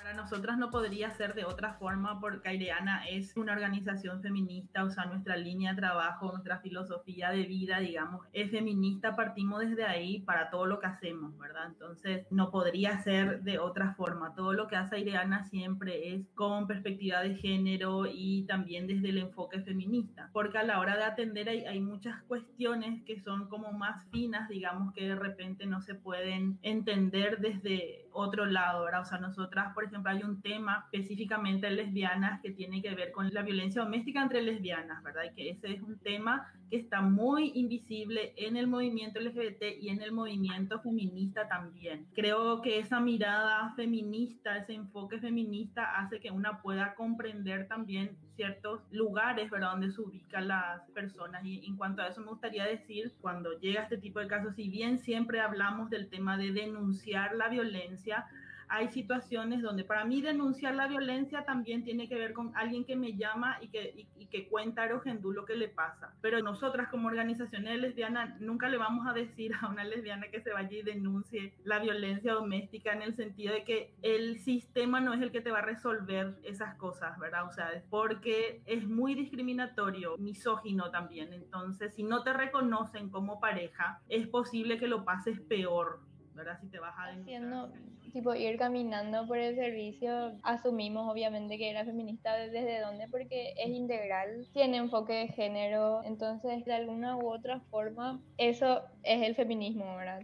Para 0.07 0.19
nosotras 0.19 0.57
no 0.57 0.71
podría 0.71 1.11
ser 1.11 1.35
de 1.35 1.45
otra 1.45 1.73
forma 1.73 2.21
porque 2.21 2.49
Aireana 2.49 3.09
es 3.09 3.37
una 3.37 3.55
organización 3.55 4.23
feminista, 4.23 4.85
o 4.85 4.91
sea, 4.91 5.07
nuestra 5.07 5.37
línea 5.37 5.73
de 5.73 5.81
trabajo, 5.81 6.31
nuestra 6.31 6.61
filosofía 6.61 7.31
de 7.31 7.43
vida, 7.43 7.81
digamos, 7.81 8.25
es 8.33 8.53
feminista, 8.53 9.17
partimos 9.17 9.59
desde 9.59 9.85
ahí 9.85 10.21
para 10.21 10.49
todo 10.49 10.67
lo 10.67 10.79
que 10.79 10.87
hacemos, 10.87 11.37
¿verdad? 11.39 11.67
Entonces, 11.67 12.25
no 12.31 12.53
podría 12.53 13.03
ser 13.03 13.43
de 13.43 13.59
otra 13.59 13.95
forma. 13.95 14.33
Todo 14.37 14.53
lo 14.53 14.69
que 14.69 14.77
hace 14.77 14.95
Aireana 14.95 15.43
siempre 15.43 16.15
es 16.15 16.29
con 16.37 16.69
perspectiva 16.69 17.21
de 17.23 17.35
género 17.35 18.07
y 18.07 18.45
también 18.45 18.87
desde 18.87 19.09
el 19.09 19.19
enfoque 19.19 19.61
feminista, 19.63 20.31
porque 20.33 20.59
a 20.59 20.63
la 20.63 20.79
hora 20.79 20.97
de 20.97 21.03
atender 21.03 21.49
hay, 21.49 21.65
hay 21.65 21.81
muchas 21.81 22.23
cuestiones 22.29 23.03
que 23.03 23.19
son 23.19 23.49
como 23.49 23.73
más 23.73 24.07
finas, 24.13 24.49
digamos, 24.49 24.93
que 24.95 25.09
de 25.09 25.17
repente 25.17 25.67
no 25.67 25.81
se 25.81 25.97
pueden 25.97 26.61
entender 26.63 27.41
desde 27.41 28.06
otro 28.17 28.47
lado, 28.47 28.85
¿verdad? 28.85 29.03
O 29.03 29.05
sea, 29.05 29.19
nosotras, 29.19 29.73
por 29.75 29.85
ejemplo, 29.85 30.11
hay 30.11 30.23
un 30.23 30.41
tema 30.41 30.89
específicamente 30.91 31.67
en 31.67 31.77
lesbianas 31.77 32.41
que 32.41 32.51
tiene 32.51 32.83
que 32.83 32.95
ver 32.95 33.13
con 33.13 33.33
la 33.33 33.43
violencia 33.43 33.83
doméstica 33.83 34.23
entre 34.23 34.43
lesbianas, 34.43 35.03
¿verdad? 35.03 35.25
Y 35.31 35.35
que 35.35 35.51
ese 35.51 35.73
es 35.73 35.83
un 35.83 35.99
tema 35.99 36.51
que 36.71 36.77
está 36.77 37.01
muy 37.01 37.53
invisible 37.55 38.35
en 38.37 38.57
el 38.57 38.67
movimiento 38.67 39.21
LGBT 39.21 39.63
y 39.81 39.91
en 39.91 40.03
el 40.03 40.13
movimiento 40.13 40.81
feminista 40.81 41.47
también. 41.49 42.07
Creo 42.15 42.63
que 42.63 42.79
esa 42.79 43.01
mirada 43.01 43.73
feminista, 43.77 44.57
ese 44.57 44.75
enfoque 44.75 45.19
feminista 45.19 45.97
hace 45.99 46.19
que 46.19 46.31
una 46.31 46.61
pueda 46.63 46.95
comprender 46.95 47.69
también 47.69 48.17
ciertos 48.37 48.83
lugares, 48.93 49.51
¿verdad? 49.51 49.73
Donde 49.73 49.91
se 49.91 50.01
ubican 50.01 50.49
las 50.49 50.83
personas. 50.91 51.45
Y 51.45 51.67
en 51.67 51.77
cuanto 51.77 52.03
a 52.03 52.09
eso 52.09 52.21
me 52.21 52.29
gustaría 52.29 52.65
decir, 52.65 53.13
cuando 53.21 53.59
llega 53.59 53.83
este 53.83 53.99
tipo 53.99 54.21
de 54.21 54.29
casos, 54.29 54.55
si 54.55 54.69
bien 54.69 54.99
siempre 54.99 55.41
hablamos 55.41 55.91
del 55.91 56.09
tema 56.09 56.37
de 56.37 56.53
denunciar 56.53 57.35
la 57.35 57.49
violencia, 57.49 58.27
hay 58.69 58.89
situaciones 58.89 59.63
donde 59.63 59.85
para 59.85 60.05
mí 60.05 60.21
denunciar 60.21 60.75
la 60.75 60.87
violencia 60.87 61.45
también 61.45 61.85
tiene 61.85 62.09
que 62.09 62.17
ver 62.17 62.33
con 62.33 62.53
alguien 62.57 62.85
que 62.85 62.97
me 62.97 63.17
llama 63.17 63.59
y 63.61 63.69
que, 63.69 64.07
y, 64.17 64.27
que 64.27 64.49
cuenta 64.49 64.83
a 64.83 64.89
Rogendú 64.89 65.33
lo 65.33 65.45
que 65.45 65.55
le 65.55 65.69
pasa. 65.69 66.15
Pero 66.21 66.41
nosotras 66.43 66.89
como 66.89 67.09
organizaciones 67.09 67.81
lesbianas 67.81 68.41
nunca 68.41 68.69
le 68.69 68.77
vamos 68.77 69.07
a 69.07 69.13
decir 69.13 69.53
a 69.61 69.69
una 69.69 69.85
lesbiana 69.85 70.29
que 70.31 70.41
se 70.41 70.53
vaya 70.53 70.77
y 70.77 70.83
denuncie 70.83 71.55
la 71.65 71.79
violencia 71.79 72.33
doméstica 72.33 72.93
en 72.93 73.03
el 73.03 73.15
sentido 73.15 73.55
de 73.55 73.65
que 73.65 73.95
el 74.03 74.39
sistema 74.41 75.01
no 75.01 75.15
es 75.15 75.23
el 75.23 75.31
que 75.31 75.41
te 75.41 75.51
va 75.51 75.59
a 75.59 75.63
resolver 75.63 76.37
esas 76.43 76.75
cosas, 76.75 77.19
¿verdad? 77.19 77.47
O 77.47 77.53
sea, 77.53 77.71
porque 77.91 78.63
es 78.67 78.87
muy 78.87 79.15
discriminatorio, 79.15 80.17
misógino 80.19 80.91
también. 80.91 81.33
Entonces, 81.33 81.95
si 81.95 82.03
no 82.03 82.23
te 82.23 82.33
reconocen 82.33 83.11
como 83.11 83.41
pareja, 83.41 84.01
es 84.09 84.27
posible 84.27 84.79
que 84.79 84.89
lo 84.89 85.05
pases 85.05 85.41
peor 85.41 86.01
¿verdad? 86.37 86.59
Si 86.61 86.69
te 86.69 86.79
vas 86.79 86.95
a 86.99 87.07
Haciendo, 87.07 87.73
tipo, 88.13 88.35
ir 88.35 88.59
caminando 88.59 89.27
por 89.27 89.39
el 89.39 89.57
servicio, 89.57 90.39
asumimos 90.43 91.11
obviamente 91.11 91.59
que 91.59 91.71
era 91.71 91.85
feminista 91.85 92.37
desde 92.37 92.81
dónde, 92.81 93.09
porque 93.09 93.55
es 93.57 93.71
integral, 93.71 94.47
tiene 94.53 94.77
enfoque 94.77 95.15
de 95.15 95.29
género, 95.29 96.03
entonces 96.05 96.65
de 96.65 96.75
alguna 96.75 97.17
u 97.17 97.29
otra 97.29 97.61
forma, 97.71 98.21
eso 98.37 98.83
es 99.03 99.23
el 99.23 99.35
feminismo, 99.35 99.97
¿verdad? 99.97 100.21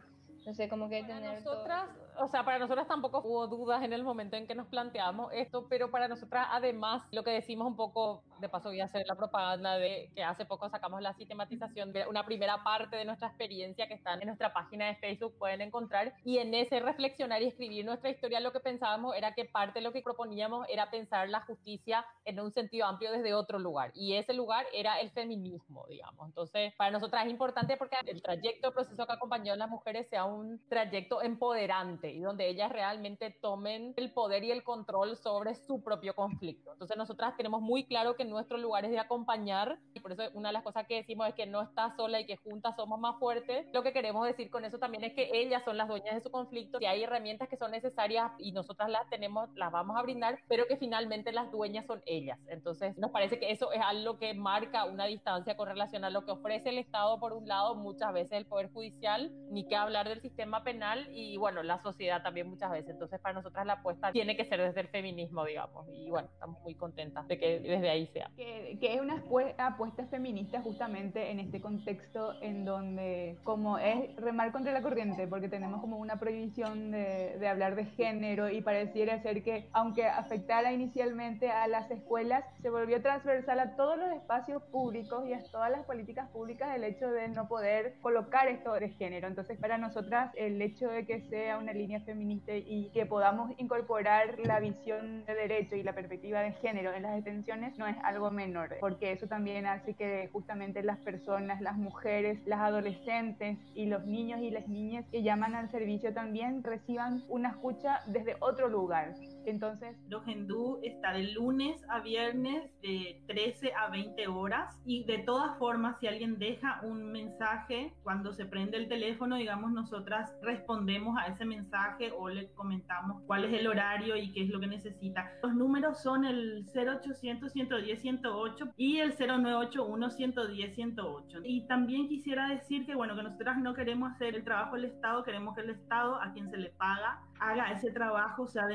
No 0.47 0.55
sé, 0.55 0.69
como 0.69 0.89
que 0.89 1.03
tener... 1.05 1.43
Nosotras, 1.43 1.89
o 2.19 2.29
sea, 2.29 2.45
para 2.45 2.59
nosotras 2.59 2.87
tampoco 2.87 3.23
hubo 3.25 3.47
dudas 3.47 3.83
en 3.83 3.93
el 3.93 4.05
momento 4.05 4.37
en 4.37 4.47
que 4.47 4.55
nos 4.55 4.67
planteamos 4.67 5.33
esto, 5.33 5.67
pero 5.69 5.91
para 5.91 6.09
nosotras 6.09 6.47
además 6.51 7.03
lo 7.11 7.25
que 7.25 7.31
decimos 7.31 7.67
un 7.67 7.77
poco, 7.77 8.23
de 8.41 8.49
paso 8.49 8.69
voy 8.69 8.81
a 8.81 8.85
hacer 8.85 9.05
la 9.07 9.15
propaganda 9.15 9.77
de 9.77 10.11
que 10.15 10.23
hace 10.23 10.45
poco 10.45 10.69
sacamos 10.69 11.01
la 11.01 11.15
sistematización 11.15 11.93
de 11.93 12.07
una 12.07 12.25
primera 12.25 12.63
parte 12.63 12.97
de 12.97 13.05
nuestra 13.05 13.29
experiencia 13.29 13.89
que 13.89 13.95
está 13.95 14.15
en 14.15 14.27
nuestra 14.27 14.53
página 14.53 14.87
de 14.87 14.97
Facebook, 14.97 15.37
pueden 15.39 15.61
encontrar, 15.61 16.13
y 16.25 16.39
en 16.39 16.55
ese 16.55 16.81
reflexionar 16.81 17.43
y 17.43 17.47
escribir 17.49 17.85
nuestra 17.85 18.11
historia 18.11 18.41
lo 18.41 18.53
que 18.53 18.61
pensábamos 18.61 19.17
era 19.17 19.33
que 19.35 19.45
parte 19.45 19.79
de 19.79 19.85
lo 19.85 19.93
que 19.93 20.03
proponíamos 20.03 20.67
era 20.69 20.91
pensar 20.91 21.29
la 21.29 21.41
justicia 21.41 22.05
en 22.25 22.41
un 22.41 22.53
sentido 22.53 22.87
amplio 22.87 23.13
desde 23.13 23.35
otro 23.35 23.59
lugar, 23.59 23.91
y 23.95 24.15
ese 24.15 24.35
lugar 24.35 24.67
era 24.73 25.01
el 25.01 25.11
feminismo, 25.11 25.87
digamos. 25.89 26.29
Entonces, 26.29 26.75
para 26.77 26.91
nosotras 26.91 27.25
es 27.25 27.31
importante 27.31 27.77
porque 27.77 27.97
el 28.07 28.23
trayecto, 28.23 28.69
el 28.69 28.75
proceso 28.75 29.07
que 29.07 29.13
acompañó 29.13 29.53
a 29.53 29.57
las 29.57 29.69
mujeres 29.69 30.09
sea 30.09 30.25
un 30.25 30.61
trayecto 30.69 31.23
empoderante 31.23 32.02
y 32.11 32.21
donde 32.21 32.49
ellas 32.49 32.73
realmente 32.73 33.31
tomen 33.31 33.95
el 33.97 34.13
poder 34.13 34.45
y 34.45 34.51
el 34.51 34.63
control 34.63 35.17
sobre 35.17 35.55
su 35.55 35.83
propio 35.83 36.15
conflicto. 36.15 36.73
Entonces 36.73 36.97
nosotras 36.97 37.37
tenemos 37.37 37.61
muy 37.61 37.85
claro 37.85 38.17
que 38.17 38.25
nuestro 38.25 38.59
lugar 38.59 38.85
es 38.85 38.91
de 38.91 38.99
acompañar 38.99 39.79
y 39.95 40.01
por 40.01 40.13
eso 40.13 40.25
una 40.35 40.49
de 40.49 40.55
las 40.55 40.63
cosas 40.63 40.87
que 40.87 40.97
decimos 40.97 41.29
es 41.29 41.35
que 41.35 41.47
no 41.47 41.63
está 41.63 41.95
sola 41.97 42.21
y 42.21 42.27
que 42.27 42.37
juntas 42.37 42.77
somos 42.77 42.99
más 42.99 43.19
fuertes. 43.19 43.67
Lo 43.73 43.83
que 43.83 43.93
queremos 43.93 44.27
decir 44.27 44.51
con 44.51 44.65
eso 44.65 44.79
también 44.79 45.05
es 45.05 45.15
que 45.15 45.31
ellas 45.33 45.63
son 45.65 45.77
las 45.77 45.89
dueñas 45.89 46.15
de 46.15 46.21
su 46.21 46.31
conflicto, 46.31 46.79
y 46.81 46.87
hay 46.87 47.03
herramientas 47.03 47.49
que 47.49 47.57
son 47.57 47.71
necesarias 47.71 48.33
y 48.39 48.53
nosotras 48.53 48.91
las 48.91 49.09
tenemos, 49.09 49.49
las 49.55 49.71
vamos 49.71 49.97
a 49.97 50.03
brindar, 50.03 50.39
pero 50.49 50.67
que 50.67 50.77
finalmente 50.77 51.33
las 51.33 51.51
dueñas 51.51 51.87
son 51.87 52.03
ellas. 52.07 52.39
Entonces 52.49 52.97
nos 52.99 53.11
parece 53.11 53.39
que 53.39 53.51
eso 53.51 53.73
es 53.73 53.81
algo 53.81 54.19
que 54.19 54.35
marca 54.35 54.85
una 54.85 55.07
distancia 55.07 55.57
con 55.57 55.69
relación 55.69 56.05
a 56.05 56.11
lo 56.11 56.25
que 56.25 56.33
ofrece 56.33 56.71
el 56.71 56.79
Estado 56.79 57.19
por 57.21 57.33
un 57.33 57.47
lado, 57.47 57.75
muchas 57.75 58.13
veces 58.13 58.33
el 58.33 58.47
Poder 58.47 58.73
Judicial, 58.73 59.31
ni 59.51 59.67
que 59.67 59.77
hablar 59.77 60.09
del 60.09 60.21
sistema 60.21 60.65
penal 60.65 61.09
y 61.13 61.37
bueno, 61.37 61.63
la 61.63 61.79
sociedad 61.79 61.92
sociedad 61.93 62.23
también 62.23 62.49
muchas 62.49 62.71
veces. 62.71 62.91
Entonces, 62.91 63.21
para 63.21 63.35
nosotras 63.35 63.67
la 63.67 63.75
apuesta 63.75 64.13
tiene 64.13 64.37
que 64.37 64.45
ser 64.45 64.61
desde 64.61 64.81
el 64.81 64.89
feminismo, 64.89 65.45
digamos. 65.45 65.87
Y 65.93 66.11
bueno, 66.11 66.29
estamos 66.33 66.61
muy 66.63 66.75
contentas 66.75 67.27
de 67.29 67.39
que 67.39 67.61
desde 67.61 67.91
ahí 67.91 68.07
sea. 68.09 68.31
Que, 68.37 68.79
que 68.81 68.95
es 68.95 69.01
una 69.01 69.23
apuesta 69.59 70.07
feminista 70.07 70.61
justamente 70.63 71.31
en 71.31 71.41
este 71.41 71.61
contexto 71.61 72.35
en 72.43 72.65
donde, 72.65 73.39
como 73.45 73.79
es 73.79 74.15
remar 74.17 74.53
contra 74.53 74.73
la 74.73 74.83
corriente, 74.83 75.27
porque 75.27 75.49
tenemos 75.49 75.81
como 75.81 75.99
una 75.99 76.19
prohibición 76.19 76.91
de, 76.91 77.37
de 77.39 77.49
hablar 77.49 77.77
de 77.77 77.85
género 77.87 78.49
y 78.49 78.61
pareciera 78.63 79.21
ser 79.23 79.43
que, 79.43 79.69
aunque 79.73 80.07
afectara 80.07 80.73
inicialmente 80.73 81.51
a 81.51 81.67
las 81.69 81.91
escuelas, 81.91 82.45
se 82.61 82.71
volvió 82.71 83.03
transversal 83.03 83.61
a 83.61 83.77
todos 83.77 83.99
los 83.99 84.11
espacios 84.13 84.63
públicos 84.65 85.27
y 85.27 85.33
a 85.33 85.43
todas 85.51 85.71
las 85.71 85.85
políticas 85.85 86.29
públicas 86.31 86.75
el 86.75 86.85
hecho 86.85 87.11
de 87.11 87.29
no 87.29 87.49
poder 87.49 87.95
colocar 88.01 88.49
esto 88.49 88.73
de 88.75 88.91
género. 88.91 89.29
Entonces, 89.29 89.59
para 89.59 89.79
nosotras, 89.79 90.33
el 90.37 90.61
hecho 90.63 90.89
de 90.89 91.07
que 91.07 91.21
sea 91.23 91.59
una 91.59 91.73
línea 91.83 92.01
feminista 92.01 92.55
y 92.55 92.91
que 92.95 93.07
podamos 93.07 93.51
incorporar 93.59 94.39
la 94.45 94.61
visión 94.61 95.25
de 95.27 95.35
derecho 95.35 95.75
y 95.75 95.83
la 95.83 95.93
perspectiva 95.93 96.41
de 96.41 96.53
género 96.53 96.93
en 96.93 97.03
las 97.03 97.15
detenciones 97.17 97.77
no 97.77 97.89
es 97.89 97.97
algo 98.05 98.31
menor, 98.31 98.77
porque 98.81 99.11
eso 99.11 99.27
también 99.27 99.67
hace 99.67 99.95
que 99.95 100.29
justamente 100.33 100.83
las 100.85 100.99
personas, 100.99 101.61
las 101.61 101.77
mujeres, 101.77 102.39
las 102.47 102.61
adolescentes 102.61 103.59
y 103.75 103.87
los 103.87 104.07
niños 104.07 104.41
y 104.41 104.51
las 104.51 104.69
niñas 104.69 105.05
que 105.11 105.23
llaman 105.23 105.57
al 105.57 105.71
servicio 105.71 106.15
también 106.15 106.63
reciban 106.63 107.25
una 107.29 107.51
escucha 107.51 108.01
desde 108.07 108.37
otro 108.39 108.69
lugar. 108.69 109.15
Entonces, 109.47 109.97
Logendú 110.09 110.81
está 110.83 111.13
de 111.13 111.25
lunes 111.33 111.85
a 111.89 112.01
viernes 112.01 112.71
de 112.83 113.23
13 113.27 113.73
a 113.75 113.91
20 113.91 114.29
horas 114.29 114.79
y 114.85 115.05
de 115.05 115.19
todas 115.19 115.59
formas, 115.59 115.99
si 116.01 116.07
alguien 116.07 116.39
deja 116.39 116.81
un 116.83 117.13
mensaje 117.13 117.93
cuando 118.03 118.33
se 118.33 118.47
prende 118.47 118.77
el 118.77 118.89
teléfono, 118.89 119.37
digamos, 119.37 119.73
nosotras 119.73 120.35
respondemos 120.43 121.17
a 121.19 121.27
ese 121.27 121.45
mensaje 121.45 122.13
o 122.17 122.29
le 122.29 122.49
comentamos 122.53 123.23
cuál 123.27 123.45
es 123.45 123.61
el 123.61 123.67
horario 123.67 124.17
y 124.17 124.33
qué 124.33 124.43
es 124.45 124.51
lo 124.51 124.61
que 124.61 124.67
necesita. 124.67 125.31
Los 125.43 125.55
números 125.55 126.03
son 126.03 126.25
el 126.25 126.65
0800 126.75 127.53
110 127.53 128.01
108 128.01 128.73
y 128.77 128.99
el 128.99 129.15
0981 129.17 130.11
110 130.11 130.75
108. 130.75 131.41
Y 131.45 131.67
también 131.67 132.09
quisiera 132.09 132.49
decir 132.49 132.87
que, 132.87 132.95
bueno, 132.95 133.15
que 133.17 133.23
nosotras 133.23 133.59
no 133.59 133.75
queremos 133.75 134.13
hacer 134.13 134.35
el 134.35 134.45
trabajo 134.45 134.77
del 134.77 134.87
Estado, 134.87 135.23
queremos 135.23 135.55
que 135.55 135.63
el 135.63 135.71
Estado, 135.71 136.21
a 136.21 136.33
quien 136.33 136.51
se 136.51 136.57
le 136.57 136.71
paga, 136.71 137.21
haga 137.41 137.73
ese 137.73 137.91
trabajo, 137.91 138.43
o 138.43 138.47
sea, 138.47 138.67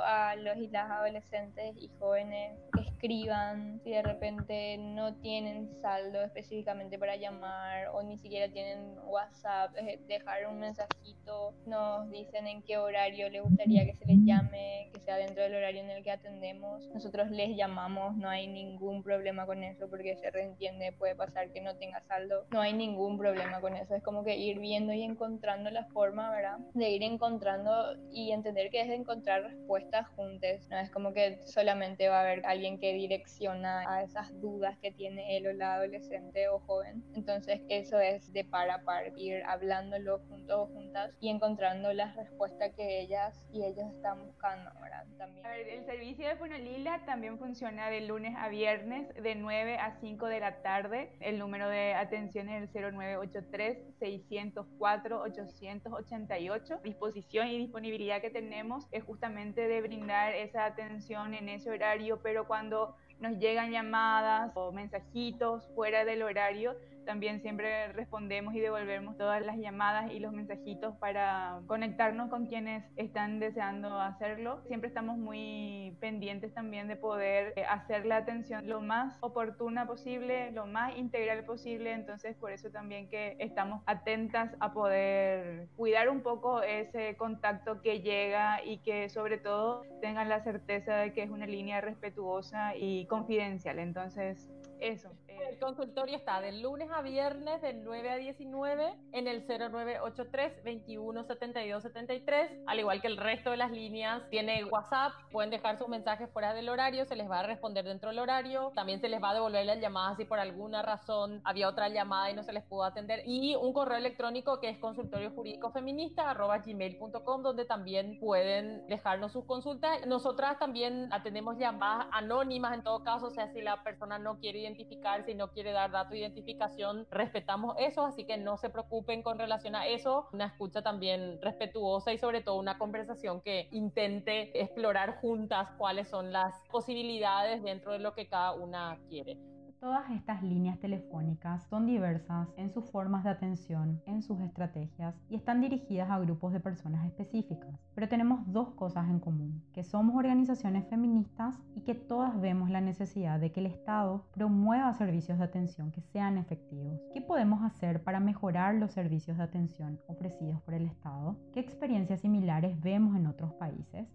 A 0.00 0.36
los 0.36 0.56
y 0.56 0.68
las 0.68 0.90
adolescentes 0.90 1.76
y 1.76 1.90
jóvenes 1.98 2.58
que 2.74 2.82
escriban 2.82 3.80
si 3.82 3.90
de 3.90 4.02
repente 4.02 4.78
no 4.78 5.14
tienen 5.16 5.68
saldo 5.80 6.22
específicamente 6.22 6.98
para 6.98 7.16
llamar 7.16 7.88
o 7.92 8.02
ni 8.02 8.18
siquiera 8.18 8.52
tienen 8.52 8.96
WhatsApp, 9.04 9.72
dejar 10.08 10.46
un 10.46 10.58
mensajito, 10.58 11.54
nos 11.66 12.10
dicen 12.10 12.46
en 12.46 12.62
qué 12.62 12.78
horario 12.78 13.28
les 13.30 13.42
gustaría 13.42 13.84
que 13.84 13.94
se 13.94 14.06
les 14.06 14.18
llame, 14.24 14.90
que 14.92 15.00
sea 15.00 15.16
dentro 15.16 15.42
del 15.42 15.54
horario 15.54 15.80
en 15.80 15.90
el 15.90 16.02
que 16.02 16.10
atendemos. 16.10 16.88
Nosotros 16.94 17.30
les 17.30 17.56
llamamos, 17.56 18.16
no 18.16 18.28
hay 18.28 18.46
ningún 18.46 19.02
problema 19.02 19.46
con 19.46 19.62
eso 19.62 19.88
porque 19.88 20.16
se 20.16 20.30
reentiende, 20.30 20.92
puede 20.92 21.14
pasar 21.14 21.52
que 21.52 21.60
no 21.60 21.76
tenga 21.76 22.00
saldo, 22.02 22.46
no 22.50 22.60
hay 22.60 22.72
ningún 22.72 23.18
problema 23.18 23.60
con 23.60 23.76
eso. 23.76 23.94
Es 23.94 24.02
como 24.02 24.24
que 24.24 24.36
ir 24.36 24.58
viendo 24.58 24.92
y 24.92 25.02
encontrando 25.02 25.70
la 25.70 25.84
forma, 25.86 26.30
¿verdad? 26.30 26.58
De 26.74 26.90
ir 26.90 27.02
encontrando 27.02 27.96
y 28.10 28.32
entender 28.32 28.70
que 28.70 28.80
es 28.80 28.88
de 28.88 28.94
encontrar 28.94 29.42
respuestas 29.42 29.85
juntas, 30.14 30.66
no 30.70 30.78
es 30.78 30.90
como 30.90 31.12
que 31.12 31.40
solamente 31.46 32.08
va 32.08 32.18
a 32.18 32.20
haber 32.22 32.44
alguien 32.46 32.78
que 32.78 32.92
direcciona 32.92 33.90
a 33.92 34.02
esas 34.02 34.38
dudas 34.40 34.76
que 34.78 34.92
tiene 34.92 35.36
él 35.36 35.46
o 35.46 35.52
la 35.52 35.74
adolescente 35.76 36.48
o 36.48 36.58
joven. 36.60 37.04
Entonces 37.14 37.60
eso 37.68 37.98
es 37.98 38.32
de 38.32 38.44
par 38.44 38.70
a 38.70 38.82
par, 38.82 39.12
ir 39.16 39.42
hablándolo 39.44 40.18
juntos 40.28 40.56
o 40.56 40.66
juntas 40.66 41.12
y 41.20 41.28
encontrando 41.28 41.92
las 41.92 42.14
respuestas 42.16 42.72
que 42.74 43.00
ellas 43.00 43.46
y 43.52 43.64
ellos 43.64 43.86
están 43.94 44.24
buscando, 44.26 44.70
¿verdad? 44.80 45.04
También. 45.18 45.46
el 45.46 45.84
servicio 45.86 46.28
de 46.28 46.36
Funolila 46.36 47.04
también 47.06 47.38
funciona 47.38 47.88
de 47.90 48.02
lunes 48.02 48.34
a 48.36 48.48
viernes 48.48 49.08
de 49.14 49.34
9 49.34 49.78
a 49.78 49.98
5 50.00 50.26
de 50.26 50.40
la 50.40 50.62
tarde. 50.62 51.12
El 51.20 51.38
número 51.38 51.68
de 51.68 51.94
atención 51.94 52.48
es 52.48 52.74
el 52.74 52.94
0983 52.94 53.78
604 53.98 55.22
888. 55.22 56.80
Disposición 56.82 57.48
y 57.48 57.58
disponibilidad 57.58 58.20
que 58.20 58.30
tenemos 58.30 58.86
es 58.92 59.04
justamente 59.04 59.65
de 59.68 59.80
brindar 59.80 60.34
esa 60.34 60.64
atención 60.64 61.34
en 61.34 61.48
ese 61.48 61.70
horario, 61.70 62.20
pero 62.22 62.46
cuando 62.46 62.96
nos 63.20 63.38
llegan 63.38 63.70
llamadas 63.70 64.52
o 64.54 64.72
mensajitos 64.72 65.68
fuera 65.74 66.04
del 66.04 66.22
horario, 66.22 66.76
también 67.06 67.40
siempre 67.40 67.92
respondemos 67.92 68.54
y 68.54 68.60
devolvemos 68.60 69.16
todas 69.16 69.44
las 69.46 69.56
llamadas 69.56 70.12
y 70.12 70.18
los 70.18 70.32
mensajitos 70.32 70.94
para 70.96 71.60
conectarnos 71.66 72.28
con 72.28 72.46
quienes 72.46 72.84
están 72.96 73.38
deseando 73.38 73.98
hacerlo. 73.98 74.62
Siempre 74.66 74.88
estamos 74.88 75.16
muy 75.16 75.96
pendientes 76.00 76.52
también 76.52 76.88
de 76.88 76.96
poder 76.96 77.54
eh, 77.56 77.64
hacer 77.64 78.04
la 78.04 78.18
atención 78.18 78.68
lo 78.68 78.80
más 78.80 79.16
oportuna 79.20 79.86
posible, 79.86 80.50
lo 80.50 80.66
más 80.66 80.96
integral 80.96 81.44
posible. 81.44 81.92
Entonces, 81.92 82.36
por 82.36 82.50
eso 82.50 82.70
también 82.70 83.08
que 83.08 83.36
estamos 83.38 83.82
atentas 83.86 84.54
a 84.60 84.72
poder 84.72 85.68
cuidar 85.76 86.08
un 86.08 86.22
poco 86.22 86.62
ese 86.62 87.16
contacto 87.16 87.80
que 87.80 88.00
llega 88.00 88.62
y 88.64 88.78
que 88.78 89.08
sobre 89.08 89.38
todo 89.38 89.84
tengan 90.00 90.28
la 90.28 90.42
certeza 90.42 90.96
de 90.96 91.12
que 91.12 91.22
es 91.22 91.30
una 91.30 91.46
línea 91.46 91.80
respetuosa 91.80 92.74
y 92.76 93.06
confidencial. 93.06 93.78
Entonces, 93.78 94.50
eso. 94.80 95.10
El 95.40 95.54
eh. 95.54 95.58
consultorio 95.58 96.16
está 96.16 96.40
de 96.40 96.52
lunes 96.52 96.88
a 96.90 97.02
viernes 97.02 97.60
de 97.62 97.74
9 97.74 98.10
a 98.10 98.16
19 98.16 98.94
en 99.12 99.26
el 99.26 99.46
0983 99.46 100.62
21 100.64 101.24
72 101.24 101.82
73, 101.82 102.50
al 102.66 102.78
igual 102.78 103.00
que 103.00 103.06
el 103.08 103.16
resto 103.16 103.50
de 103.50 103.56
las 103.56 103.70
líneas. 103.70 104.22
Tiene 104.30 104.64
WhatsApp, 104.64 105.12
pueden 105.30 105.50
dejar 105.50 105.78
sus 105.78 105.88
mensajes 105.88 106.30
fuera 106.30 106.54
del 106.54 106.68
horario, 106.68 107.04
se 107.04 107.16
les 107.16 107.30
va 107.30 107.40
a 107.40 107.42
responder 107.42 107.84
dentro 107.84 108.10
del 108.10 108.18
horario. 108.18 108.72
También 108.74 109.00
se 109.00 109.08
les 109.08 109.22
va 109.22 109.30
a 109.30 109.34
devolver 109.34 109.64
las 109.66 109.80
llamadas 109.80 110.16
si 110.16 110.24
por 110.24 110.38
alguna 110.38 110.82
razón 110.82 111.40
había 111.44 111.68
otra 111.68 111.88
llamada 111.88 112.30
y 112.30 112.34
no 112.34 112.42
se 112.42 112.52
les 112.52 112.64
pudo 112.64 112.84
atender. 112.84 113.22
Y 113.26 113.54
un 113.56 113.72
correo 113.72 113.98
electrónico 113.98 114.60
que 114.60 114.68
es 114.68 114.78
consultorio 114.78 115.30
jurídico 115.30 115.70
feminista 115.70 116.34
gmail.com 116.34 117.42
donde 117.42 117.64
también 117.64 118.18
pueden 118.18 118.86
dejarnos 118.86 119.32
sus 119.32 119.44
consultas. 119.44 120.06
Nosotras 120.06 120.58
también 120.58 121.08
atendemos 121.12 121.58
llamadas 121.58 122.06
anónimas 122.12 122.74
en 122.74 122.82
todo 122.82 123.02
caso, 123.04 123.26
o 123.26 123.30
sea, 123.30 123.52
si 123.52 123.60
la 123.60 123.82
persona 123.82 124.18
no 124.18 124.38
quiere 124.38 124.60
identificar, 124.60 125.24
si 125.26 125.34
no 125.34 125.50
quiere 125.50 125.72
dar 125.72 125.90
dato 125.90 126.10
de 126.10 126.20
identificación, 126.20 127.06
respetamos 127.10 127.76
eso, 127.78 128.06
así 128.06 128.24
que 128.24 128.38
no 128.38 128.56
se 128.56 128.70
preocupen 128.70 129.22
con 129.22 129.38
relación 129.38 129.74
a 129.74 129.86
eso. 129.86 130.28
Una 130.32 130.46
escucha 130.46 130.82
también 130.82 131.40
respetuosa 131.42 132.12
y 132.12 132.18
sobre 132.18 132.40
todo 132.40 132.56
una 132.56 132.78
conversación 132.78 133.40
que 133.40 133.68
intente 133.72 134.58
explorar 134.60 135.20
juntas 135.20 135.68
cuáles 135.76 136.08
son 136.08 136.32
las 136.32 136.54
posibilidades 136.70 137.62
dentro 137.62 137.92
de 137.92 137.98
lo 137.98 138.14
que 138.14 138.28
cada 138.28 138.54
una 138.54 138.98
quiere. 139.08 139.36
Todas 139.80 140.10
estas 140.10 140.42
líneas 140.42 140.78
telefónicas 140.78 141.62
son 141.64 141.86
diversas 141.86 142.48
en 142.56 142.70
sus 142.70 142.84
formas 142.90 143.24
de 143.24 143.30
atención, 143.30 144.00
en 144.06 144.22
sus 144.22 144.40
estrategias 144.40 145.14
y 145.28 145.36
están 145.36 145.60
dirigidas 145.60 146.10
a 146.10 146.18
grupos 146.18 146.54
de 146.54 146.60
personas 146.60 147.06
específicas. 147.06 147.78
Pero 147.94 148.08
tenemos 148.08 148.40
dos 148.46 148.70
cosas 148.70 149.08
en 149.10 149.20
común, 149.20 149.62
que 149.74 149.84
somos 149.84 150.16
organizaciones 150.16 150.88
feministas 150.88 151.58
y 151.74 151.82
que 151.82 151.94
todas 151.94 152.40
vemos 152.40 152.70
la 152.70 152.80
necesidad 152.80 153.38
de 153.38 153.52
que 153.52 153.60
el 153.60 153.66
Estado 153.66 154.24
promueva 154.32 154.94
servicios 154.94 155.38
de 155.38 155.44
atención 155.44 155.92
que 155.92 156.00
sean 156.00 156.38
efectivos. 156.38 156.98
¿Qué 157.12 157.20
podemos 157.20 157.62
hacer 157.62 158.02
para 158.02 158.18
mejorar 158.18 158.76
los 158.76 158.92
servicios 158.92 159.36
de 159.36 159.44
atención 159.44 160.00
ofrecidos 160.08 160.62
por 160.62 160.72
el 160.72 160.86
Estado? 160.86 161.36
¿Qué 161.52 161.60
experiencias 161.60 162.22
similares 162.22 162.80
vemos 162.80 163.14
en 163.14 163.26
otros 163.26 163.52
países? 163.54 164.08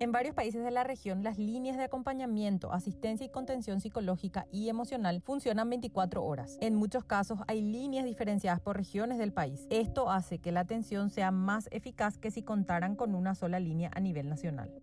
En 0.00 0.10
varios 0.10 0.34
países 0.34 0.64
de 0.64 0.72
la 0.72 0.82
región, 0.82 1.22
las 1.22 1.38
líneas 1.38 1.76
de 1.76 1.84
acompañamiento, 1.84 2.72
asistencia 2.72 3.24
y 3.24 3.30
contención 3.30 3.80
psicológica 3.80 4.46
y 4.50 4.68
emocional 4.68 5.22
funcionan 5.22 5.70
24 5.70 6.24
horas. 6.24 6.58
En 6.60 6.74
muchos 6.74 7.04
casos 7.04 7.38
hay 7.46 7.62
líneas 7.62 8.04
diferenciadas 8.04 8.60
por 8.60 8.76
regiones 8.76 9.18
del 9.18 9.32
país. 9.32 9.68
Esto 9.70 10.10
hace 10.10 10.40
que 10.40 10.50
la 10.50 10.60
atención 10.60 11.10
sea 11.10 11.30
más 11.30 11.68
eficaz 11.70 12.18
que 12.18 12.32
si 12.32 12.42
contaran 12.42 12.96
con 12.96 13.14
una 13.14 13.36
sola 13.36 13.60
línea 13.60 13.90
a 13.94 14.00
nivel 14.00 14.28
nacional. 14.28 14.82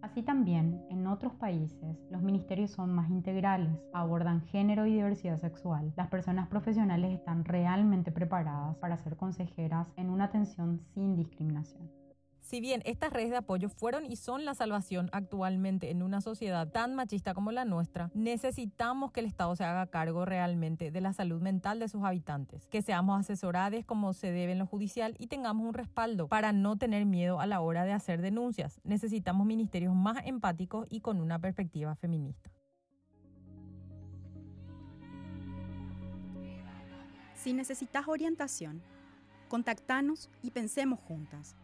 Así 0.00 0.22
también, 0.22 0.82
en 0.88 1.06
otros 1.06 1.34
países, 1.34 1.98
los 2.10 2.22
ministerios 2.22 2.70
son 2.70 2.90
más 2.90 3.10
integrales, 3.10 3.76
abordan 3.92 4.40
género 4.46 4.86
y 4.86 4.94
diversidad 4.94 5.38
sexual. 5.38 5.92
Las 5.96 6.08
personas 6.08 6.48
profesionales 6.48 7.12
están 7.12 7.44
realmente 7.44 8.12
preparadas 8.12 8.76
para 8.76 8.96
ser 8.96 9.16
consejeras 9.16 9.88
en 9.96 10.08
una 10.08 10.24
atención 10.24 10.80
sin 10.94 11.16
discriminación. 11.16 11.97
Si 12.48 12.60
bien 12.60 12.80
estas 12.86 13.12
redes 13.12 13.28
de 13.28 13.36
apoyo 13.36 13.68
fueron 13.68 14.06
y 14.06 14.16
son 14.16 14.46
la 14.46 14.54
salvación 14.54 15.10
actualmente 15.12 15.90
en 15.90 16.02
una 16.02 16.22
sociedad 16.22 16.66
tan 16.66 16.94
machista 16.94 17.34
como 17.34 17.52
la 17.52 17.66
nuestra, 17.66 18.10
necesitamos 18.14 19.12
que 19.12 19.20
el 19.20 19.26
Estado 19.26 19.54
se 19.54 19.64
haga 19.64 19.86
cargo 19.88 20.24
realmente 20.24 20.90
de 20.90 21.02
la 21.02 21.12
salud 21.12 21.42
mental 21.42 21.78
de 21.78 21.88
sus 21.88 22.04
habitantes, 22.04 22.66
que 22.68 22.80
seamos 22.80 23.20
asesorados 23.20 23.84
como 23.84 24.14
se 24.14 24.32
debe 24.32 24.52
en 24.52 24.60
lo 24.60 24.66
judicial 24.66 25.14
y 25.18 25.26
tengamos 25.26 25.66
un 25.66 25.74
respaldo 25.74 26.26
para 26.28 26.52
no 26.52 26.78
tener 26.78 27.04
miedo 27.04 27.38
a 27.38 27.44
la 27.44 27.60
hora 27.60 27.84
de 27.84 27.92
hacer 27.92 28.22
denuncias. 28.22 28.80
Necesitamos 28.82 29.46
ministerios 29.46 29.94
más 29.94 30.24
empáticos 30.24 30.86
y 30.88 31.00
con 31.00 31.20
una 31.20 31.38
perspectiva 31.38 31.96
feminista. 31.96 32.50
Si 37.34 37.52
necesitas 37.52 38.08
orientación, 38.08 38.80
contactanos 39.50 40.30
y 40.42 40.50
pensemos 40.52 40.98
juntas. 41.00 41.54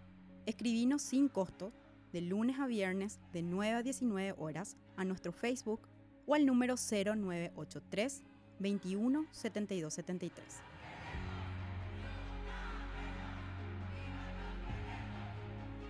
Escribinos 0.46 1.02
sin 1.02 1.28
costo 1.28 1.72
de 2.12 2.20
lunes 2.20 2.60
a 2.60 2.66
viernes 2.66 3.18
de 3.32 3.42
9 3.42 3.76
a 3.76 3.82
19 3.82 4.34
horas 4.38 4.76
a 4.96 5.04
nuestro 5.04 5.32
Facebook 5.32 5.80
o 6.26 6.34
al 6.34 6.44
número 6.44 6.74
0983 6.76 8.22
21 8.58 9.26
72 9.30 9.94
73. 9.94 10.44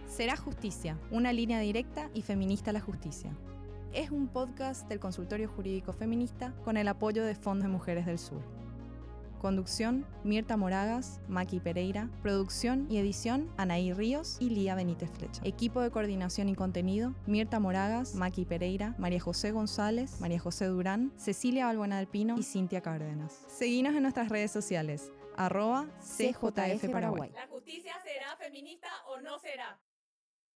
Será 0.06 0.36
Justicia, 0.36 0.96
una 1.10 1.32
línea 1.32 1.58
directa 1.58 2.08
y 2.14 2.22
feminista 2.22 2.70
a 2.70 2.74
la 2.74 2.80
justicia. 2.80 3.36
Es 3.92 4.12
un 4.12 4.28
podcast 4.28 4.88
del 4.88 5.00
Consultorio 5.00 5.48
Jurídico 5.48 5.92
Feminista 5.92 6.54
con 6.64 6.76
el 6.76 6.86
apoyo 6.86 7.24
de 7.24 7.34
Fondos 7.34 7.64
de 7.64 7.72
Mujeres 7.72 8.06
del 8.06 8.20
Sur. 8.20 8.63
Conducción, 9.40 10.06
Mirta 10.24 10.56
Moragas, 10.56 11.20
Maki 11.28 11.60
Pereira. 11.60 12.10
Producción 12.22 12.86
y 12.90 12.98
edición, 12.98 13.50
Anaí 13.56 13.92
Ríos 13.92 14.36
y 14.40 14.50
Lía 14.50 14.74
Benítez 14.74 15.10
Flecha. 15.10 15.42
Equipo 15.44 15.80
de 15.80 15.90
coordinación 15.90 16.48
y 16.48 16.54
contenido, 16.54 17.14
Mirta 17.26 17.60
Moragas, 17.60 18.14
Maki 18.14 18.44
Pereira, 18.44 18.94
María 18.98 19.20
José 19.20 19.52
González, 19.52 20.20
María 20.20 20.38
José 20.38 20.66
Durán, 20.66 21.12
Cecilia 21.16 21.66
Balbuena 21.66 21.98
del 21.98 22.06
Pino 22.06 22.36
y 22.38 22.42
Cintia 22.42 22.80
Cárdenas. 22.80 23.44
Seguinos 23.48 23.94
en 23.94 24.02
nuestras 24.02 24.28
redes 24.28 24.50
sociales, 24.50 25.10
arroba 25.36 25.86
CJF 26.00 26.90
Paraguay. 26.90 27.30
¿La 27.34 27.46
justicia 27.48 27.92
será 28.02 28.36
feminista 28.36 28.88
o 29.08 29.20
no 29.20 29.38
será? 29.38 29.78